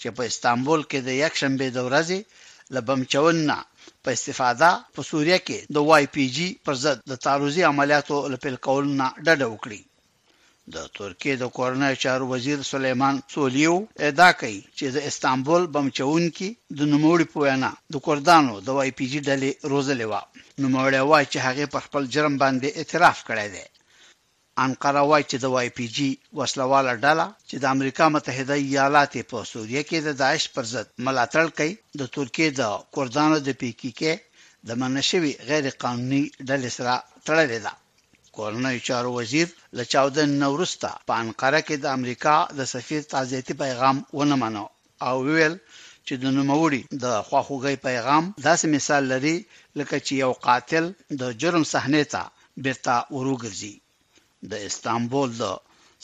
چې 0.00 0.08
په 0.16 0.22
استانبول 0.30 0.80
کې 0.90 0.98
د 1.08 1.10
یک 1.22 1.32
شنبه 1.40 1.66
د 1.72 1.78
ورځې 1.88 2.18
لبمچون 2.74 3.36
نه 3.50 3.58
په 4.02 4.08
استفاده 4.16 4.70
په 4.94 5.00
سوریه 5.10 5.38
کې 5.46 5.58
د 5.74 5.76
واي 5.88 6.04
پی 6.14 6.26
جی 6.36 6.48
پر 6.64 6.74
ضد 6.84 6.98
د 7.10 7.12
تعرضي 7.24 7.62
عملیاتو 7.72 8.16
لپاره 8.32 8.62
کول 8.66 8.84
نه 9.00 9.06
ډډه 9.26 9.46
وکړي 9.50 9.80
د 10.74 10.76
ترکیه 10.98 11.34
د 11.38 11.44
کورنۍ 11.58 11.94
چارو 12.02 12.24
وزیر 12.34 12.58
سليمان 12.72 13.14
سولیو 13.34 13.76
ادا 14.08 14.28
کوي 14.40 14.60
چې 14.78 14.86
د 14.96 14.98
استانبول 15.08 15.62
بمچون 15.74 16.22
کې 16.36 16.48
د 16.78 16.80
نوموړي 16.92 17.26
په 17.32 17.36
وینا 17.44 17.70
د 17.92 17.94
کوردانو 18.06 18.54
د 18.66 18.68
واي 18.76 18.90
پی 18.98 19.06
جی 19.12 19.20
ډلې 19.28 19.50
روزلې 19.72 20.06
و 20.10 20.12
نوموړي 20.64 21.00
وایي 21.10 21.26
چې 21.32 21.38
هغه 21.46 21.64
په 21.74 21.78
خپل 21.84 22.02
جرم 22.14 22.34
باندې 22.42 22.68
اعتراف 22.78 23.18
کړی 23.28 23.48
دی 23.54 23.64
انقره 24.66 25.02
وایي 25.10 25.24
چې 25.30 25.36
د 25.42 25.46
واي 25.54 25.68
پی 25.76 25.86
جی 25.96 26.10
وسلواله 26.38 26.92
ډله 27.04 27.26
چې 27.48 27.56
د 27.62 27.64
امریکا 27.74 28.04
متحده 28.14 28.54
ایالات 28.66 29.12
په 29.30 29.36
سوریه 29.52 29.82
کې 29.88 29.98
د 30.00 30.08
داعش 30.22 30.44
پر 30.54 30.64
ضد 30.72 30.86
ملاتړ 31.06 31.46
کوي 31.58 31.72
د 32.00 32.02
ترکیه 32.16 32.48
د 32.60 32.62
کوردانو 32.94 33.36
د 33.46 33.48
پی 33.60 33.70
کی 33.80 33.90
کې 34.00 34.12
د 34.68 34.70
منشوي 34.80 35.32
غیر 35.48 35.64
قانوني 35.82 36.22
ډلې 36.48 36.70
سره 36.78 36.94
تړلې 37.26 37.58
ده 37.66 37.72
کورنۍ 38.38 38.76
چارو 38.88 39.10
وزیر 39.18 39.46
ل 39.76 39.80
14 39.92 40.24
نورستا 40.42 40.90
په 41.08 41.14
انقره 41.22 41.60
کې 41.66 41.76
د 41.80 41.84
امریکا 41.96 42.34
د 42.58 42.60
سفیر 42.74 43.00
تعزیتي 43.12 43.54
پیغام 43.64 43.96
ونه 44.18 44.36
منو 44.42 44.66
او 45.08 45.14
ویل 45.28 45.54
چې 46.06 46.14
د 46.22 46.24
نوموړي 46.38 46.82
د 47.04 47.06
خواخوږي 47.28 47.76
پیغام 47.88 48.24
داسې 48.48 48.66
مثال 48.76 49.02
لري 49.12 49.36
لکه 49.78 49.96
چې 50.06 50.12
یو 50.24 50.32
قاتل 50.46 50.84
د 51.20 51.22
جرم 51.40 51.64
صحنې 51.74 52.02
ته 52.12 52.22
بیرته 52.64 52.96
ورګرځي 53.16 53.74
د 54.50 54.52
استانبول 54.68 55.30
د 55.42 55.42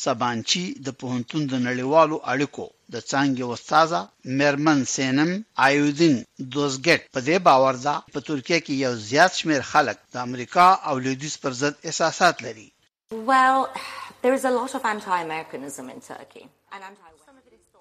سبانچی 0.03 0.61
د 0.87 0.93
پوهنتون 1.01 1.43
د 1.53 1.61
نړیوالو 1.65 2.17
اړیکو 2.33 2.67
د 2.95 3.03
څانګې 3.11 3.45
استاده 3.55 4.01
مرمن 4.41 4.79
سینم 4.93 5.33
آیودین 5.69 6.15
دوزګټ 6.55 7.03
په 7.17 7.21
دې 7.29 7.39
باور 7.49 7.81
ده 7.85 7.95
په 8.15 8.25
ترکیه 8.29 8.59
کې 8.65 8.79
یو 8.87 8.93
زیات 9.11 9.33
شمېر 9.41 9.63
خلک 9.73 9.99
د 10.15 10.23
امریکا 10.29 10.67
او 10.93 10.95
لویدیز 11.07 11.35
پر 11.43 11.57
ضد 11.63 11.75
احساسات 11.89 12.37
لري 12.47 12.69
well 13.33 13.61
there 14.23 14.35
is 14.39 14.45
a 14.51 14.55
lot 14.59 14.73
of 14.79 14.83
anti-americanism 14.95 15.87
in 15.97 16.01
turkey 16.13 16.45
and 16.75 16.83
anti 16.91 17.09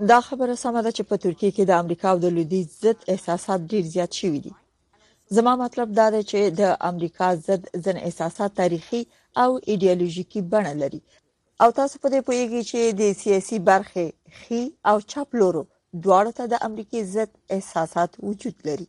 دا 0.10 0.18
خبره 0.26 0.54
سمه 0.60 0.82
ده 0.84 0.92
چې 0.92 1.04
په 1.08 1.16
ترکیه 1.24 1.52
کې 1.56 1.64
د 1.70 1.82
امریکا 1.84 2.10
او 2.12 2.20
د 2.26 2.36
لویدیز 2.36 2.68
ضد 2.84 2.98
احساسات 3.14 3.62
ډیر 3.72 3.84
زیات 3.96 4.12
شوي 4.20 4.40
دي 4.46 4.52
زما 5.38 5.56
مطلب 5.62 5.92
دا 6.02 6.06
دی 6.16 6.22
چې 6.28 6.54
د 6.60 6.76
امریکا 6.92 7.30
ضد 7.48 7.64
ځن 7.88 7.98
احساسات 8.08 8.56
تاریخي 8.62 9.02
او 9.44 9.50
ایديولوژیکي 9.74 10.42
بڼه 10.54 10.72
لري 10.84 11.02
او 11.64 11.70
تاسو 11.80 11.96
په 12.04 12.08
دې 12.14 12.20
پوهیږئ 12.28 12.62
چې 12.70 12.82
د 13.00 13.02
سیاسي 13.22 13.58
برخې 13.70 14.06
خي 14.40 14.62
او 14.90 14.96
چپ 15.12 15.30
لورو 15.40 15.62
دواړو 16.04 16.32
ته 16.38 16.44
د 16.52 16.64
امریکای 16.68 17.02
ضد 17.16 17.32
احساسات 17.56 18.12
وجود 18.28 18.56
لري 18.70 18.88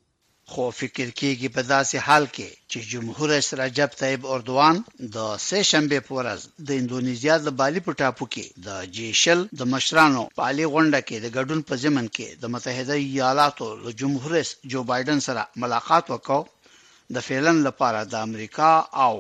خو 0.50 0.64
فکر 0.80 1.09
کیږي 1.20 1.48
په 1.56 1.62
داسې 1.74 1.96
حال 2.06 2.24
کې 2.37 2.48
چې 2.70 2.78
جمهور 2.92 3.26
رئیس 3.35 3.48
رجب 3.62 3.90
طیب 4.02 4.20
اردوان 4.35 4.74
د 5.14 5.16
سه 5.48 5.59
شنبه 5.70 5.98
په 6.09 6.12
ورځ 6.18 6.40
د 6.68 6.80
انډونیزیا 6.80 7.35
د 7.42 7.48
بالی 7.61 7.80
په 7.87 7.92
ټاپو 8.00 8.24
کې 8.35 8.46
د 8.66 8.68
جیشل 8.98 9.40
د 9.62 9.70
مشرانو 9.74 10.22
پالي 10.40 10.64
غونډه 10.74 11.00
کې 11.09 11.16
د 11.24 11.26
ګډون 11.37 11.61
په 11.70 11.74
ځمن 11.85 12.06
کې 12.16 12.28
د 12.44 12.54
متحده 12.54 12.96
ایالاتو 13.06 13.66
له 13.85 13.90
جمهور 14.02 14.30
رئیس 14.38 14.50
جو 14.74 14.80
بایدن 14.92 15.18
سره 15.28 15.48
ملاقات 15.66 16.04
وکاو 16.14 16.42
د 17.18 17.26
فعلن 17.30 17.56
لپاره 17.68 18.00
د 18.12 18.28
امریکا 18.28 18.70
او 19.09 19.12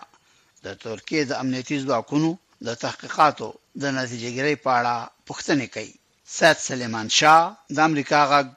د 0.65 0.75
ترکیه 0.83 1.23
د 1.27 1.31
امنیتي 1.43 1.77
ځواکونو 1.85 2.29
د 2.67 2.75
تحقیقاتو 2.83 3.49
د 3.81 3.91
نتیجګیری 3.97 4.55
په 4.63 4.69
اړه 4.79 4.95
پوښتنې 5.29 5.67
کوي 5.75 5.93
سید 6.39 6.57
سلیمان 6.67 7.07
شاه 7.19 7.41
د 7.77 7.79
امریکا 7.89 8.21
غږ 8.31 8.47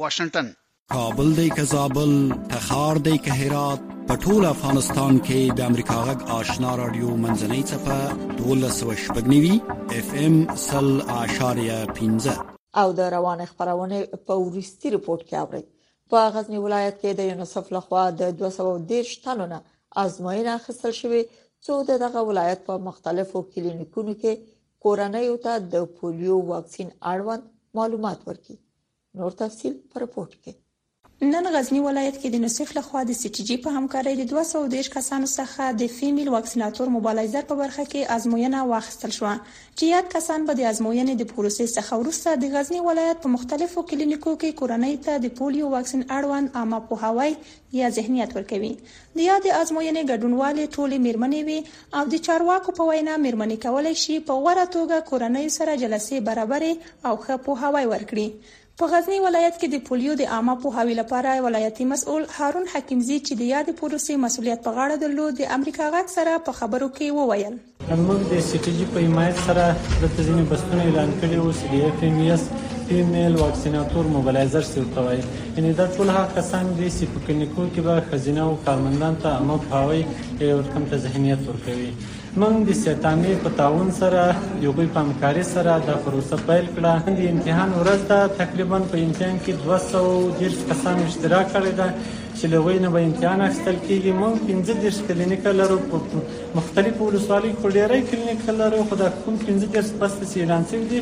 واشنگټن 0.00 0.48
کابل 0.94 1.28
دی 1.38 1.48
کزابل 1.58 2.12
تخار 2.52 2.96
دی 3.08 3.16
کهرات 3.26 3.80
پټول 4.12 4.42
افغانستان 4.54 5.14
کې 5.26 5.40
د 5.58 5.68
امریکا 5.72 5.98
غږ 6.08 6.18
آشنا 6.38 6.70
رادیو 6.82 7.10
منځنۍ 7.22 7.62
صفه 7.72 7.98
1290 9.26 9.92
اف 9.98 10.08
ام 10.22 10.34
سل 10.68 10.88
اشاریه 11.22 11.76
15 12.00 12.40
او 12.82 12.88
د 13.02 13.12
روان 13.16 13.40
خبرونه 13.52 13.98
په 14.26 14.32
ورستی 14.44 14.86
رپورت 14.96 15.22
کې 15.28 15.38
اورئ 15.44 15.62
په 16.12 16.18
غزنی 16.34 16.58
ولایت 16.66 16.96
کې 17.00 17.10
د 17.14 17.20
یونیسف 17.30 17.66
لخوا 17.76 18.04
د 18.20 18.22
213 18.38 19.24
تنو 19.24 19.46
نه 19.52 19.58
آزموینه 20.02 20.50
اخیستل 20.60 20.92
شوې 21.00 21.22
څو 21.64 21.74
دغه 22.04 22.20
ولایت 22.30 22.60
په 22.68 22.74
مختلفو 22.88 23.38
کلینیکونو 23.52 24.12
کې 24.20 24.32
کورنۍ 24.84 25.26
ته 25.44 25.52
د 25.72 25.74
پولیو 25.96 26.36
واکسین 26.52 26.88
اړوند 27.12 27.42
معلومات 27.78 28.18
ورکړي 28.28 28.56
نور 29.18 29.32
تفصيل 29.42 29.74
پر 29.90 29.98
رپورت 30.04 30.32
کې 30.42 30.52
نن 31.22 31.46
غزنی 31.54 31.80
ولایت 31.84 32.14
کې 32.20 32.28
د 32.34 32.38
نصیف 32.42 32.70
لخوا 32.76 33.00
د 33.08 33.16
سټیجی 33.16 33.56
په 33.64 33.72
همکارۍ 33.78 34.12
د 34.18 34.28
210 34.28 34.86
کسانو 34.92 35.26
څخه 35.38 35.64
د 35.80 35.88
فیمیل 35.96 36.28
واکسیناتور 36.34 36.92
موبایلایزر 36.94 37.42
په 37.50 37.56
برخه 37.58 37.84
کې 37.90 38.14
آزموینه 38.14 38.60
واخیستل 38.70 39.10
شو 39.16 39.24
چې 39.78 39.90
یاد 39.94 40.06
کسان 40.14 40.46
به 40.50 40.56
د 40.60 40.68
آزموینې 40.70 41.16
د 41.18 41.26
پروسې 41.32 41.66
څخه 41.76 41.98
وروسته 42.02 42.36
د 42.44 42.52
غزنی 42.54 42.80
ولایت 42.86 43.20
په 43.24 43.32
مختلفو 43.34 43.84
کلینیکو 43.90 44.32
کې 44.40 44.56
کورنۍ 44.60 44.96
ته 45.06 45.20
د 45.24 45.32
پولیو 45.40 45.72
واکسین 45.74 46.04
اړوند 46.16 46.56
عامه 46.60 46.78
پوهاوی 46.92 47.34
یا 47.80 47.90
ذهنیت 47.98 48.32
ورکوي 48.38 48.72
د 49.16 49.20
یاد 49.24 49.48
آزموینې 49.56 50.08
ګډونوالې 50.12 50.72
ټولې 50.76 51.04
میرمنې 51.06 51.42
وي 51.50 52.00
او 52.00 52.08
د 52.14 52.24
چارواکو 52.28 52.74
په 52.80 52.88
وینا 52.92 53.18
میرمنې 53.26 53.66
کولای 53.68 54.00
شي 54.04 54.16
په 54.30 54.40
غوړه 54.40 54.72
توګه 54.78 55.06
کورنۍ 55.12 55.52
سره 55.58 55.76
جلسې 55.84 56.26
برابرې 56.30 57.06
او 57.10 57.14
ښه 57.24 57.38
پوهاوی 57.48 57.84
ورکړي 57.92 58.26
په 58.80 58.88
غزنی 58.92 59.16
ولایت 59.22 59.56
کې 59.60 59.68
د 59.70 59.80
پولیو 59.86 60.12
د 60.18 60.28
عامه 60.34 60.52
پوهاوی 60.60 60.94
لپاره 60.98 61.32
ولایتي 61.46 61.84
مسؤل 61.88 62.22
هارون 62.34 62.68
حکیمزی 62.74 63.16
چې 63.26 63.32
د 63.40 63.48
یاد 63.48 63.66
پروسې 63.80 64.22
مسولیت 64.22 64.60
په 64.68 64.70
غاړه 64.76 65.02
درلود 65.02 65.36
د 65.40 65.50
امریکا 65.56 65.88
غاټ 65.94 66.12
سره 66.16 66.36
په 66.46 66.54
خبرو 66.60 66.86
کې 66.94 67.18
وویل 67.18 67.58
موږ 68.04 68.20
د 68.30 68.40
سټیجی 68.50 68.86
په 68.94 69.04
حمایت 69.08 69.42
سره 69.48 69.66
د 70.04 70.12
تنظیم 70.14 70.40
بسونه 70.52 70.86
اعلان 70.86 71.12
کړی 71.24 71.36
او 71.42 71.52
سی 71.58 71.82
اف 71.90 72.06
ام 72.08 72.16
اس 72.28 72.46
فیمیل 72.92 73.36
واکسیناتور 73.42 74.08
موبلایزر 74.16 74.64
څه 74.70 75.04
وایي 75.08 75.44
یعنی 75.58 75.74
دا 75.82 75.88
ټول 75.98 76.14
هغه 76.16 76.34
کسان 76.40 76.72
دي 76.80 76.88
چې 76.90 77.14
په 77.14 77.26
کلینیکو 77.28 77.68
کې 77.68 77.86
به 77.88 78.08
خزینه 78.14 78.48
او 78.48 78.56
کارمندان 78.70 79.20
ته 79.26 79.36
عامه 79.42 79.60
پوهاوی 79.68 80.02
ورکم 80.40 80.88
ته 80.94 81.02
ذهنیت 81.06 81.46
ورکوي 81.50 81.92
موږ 82.38 82.54
د 82.68 82.76
سیتامې 82.84 83.32
په 83.42 83.48
تعاون 83.60 83.88
سره 84.00 84.22
یو 84.64 84.72
بل 84.76 84.86
په 84.96 85.00
همکارۍ 85.06 85.44
سره 85.54 85.72
دا 85.86 85.94
پروسه 86.04 86.36
پیل 86.50 86.66
کړه 86.76 86.94
د 87.18 87.24
امتحان 87.32 87.70
ورځ 87.80 88.00
ده 88.12 88.20
تقریبا 88.40 88.78
په 88.92 88.96
امتحان 89.06 89.36
کې 89.44 89.52
200 90.36 90.60
کسان 90.68 90.96
اشتراک 91.08 91.46
کړی 91.54 91.72
ده 91.80 91.88
چې 92.38 92.44
له 92.52 92.58
وینه 92.68 92.88
به 92.98 93.08
امتحان 93.08 93.40
اخیستل 93.48 93.76
کېږي 93.86 94.12
موږ 94.20 94.34
15 94.68 94.80
دیرش 94.86 94.98
کلینیک 95.10 95.42
لرو 95.62 95.78
په 95.90 95.96
مختلفو 96.60 97.02
ولسوالیو 97.06 97.54
کې 97.60 97.68
ډېرې 97.76 97.98
کلینیک 98.08 98.40
لرو 98.62 98.80
خو 98.92 99.02
دا 99.02 99.08
کوم 99.22 99.34
15 99.46 99.72
دیرش 99.74 99.88
بس 100.06 100.14
اعلان 100.40 100.62
شوی 100.76 100.86
دي 100.96 101.00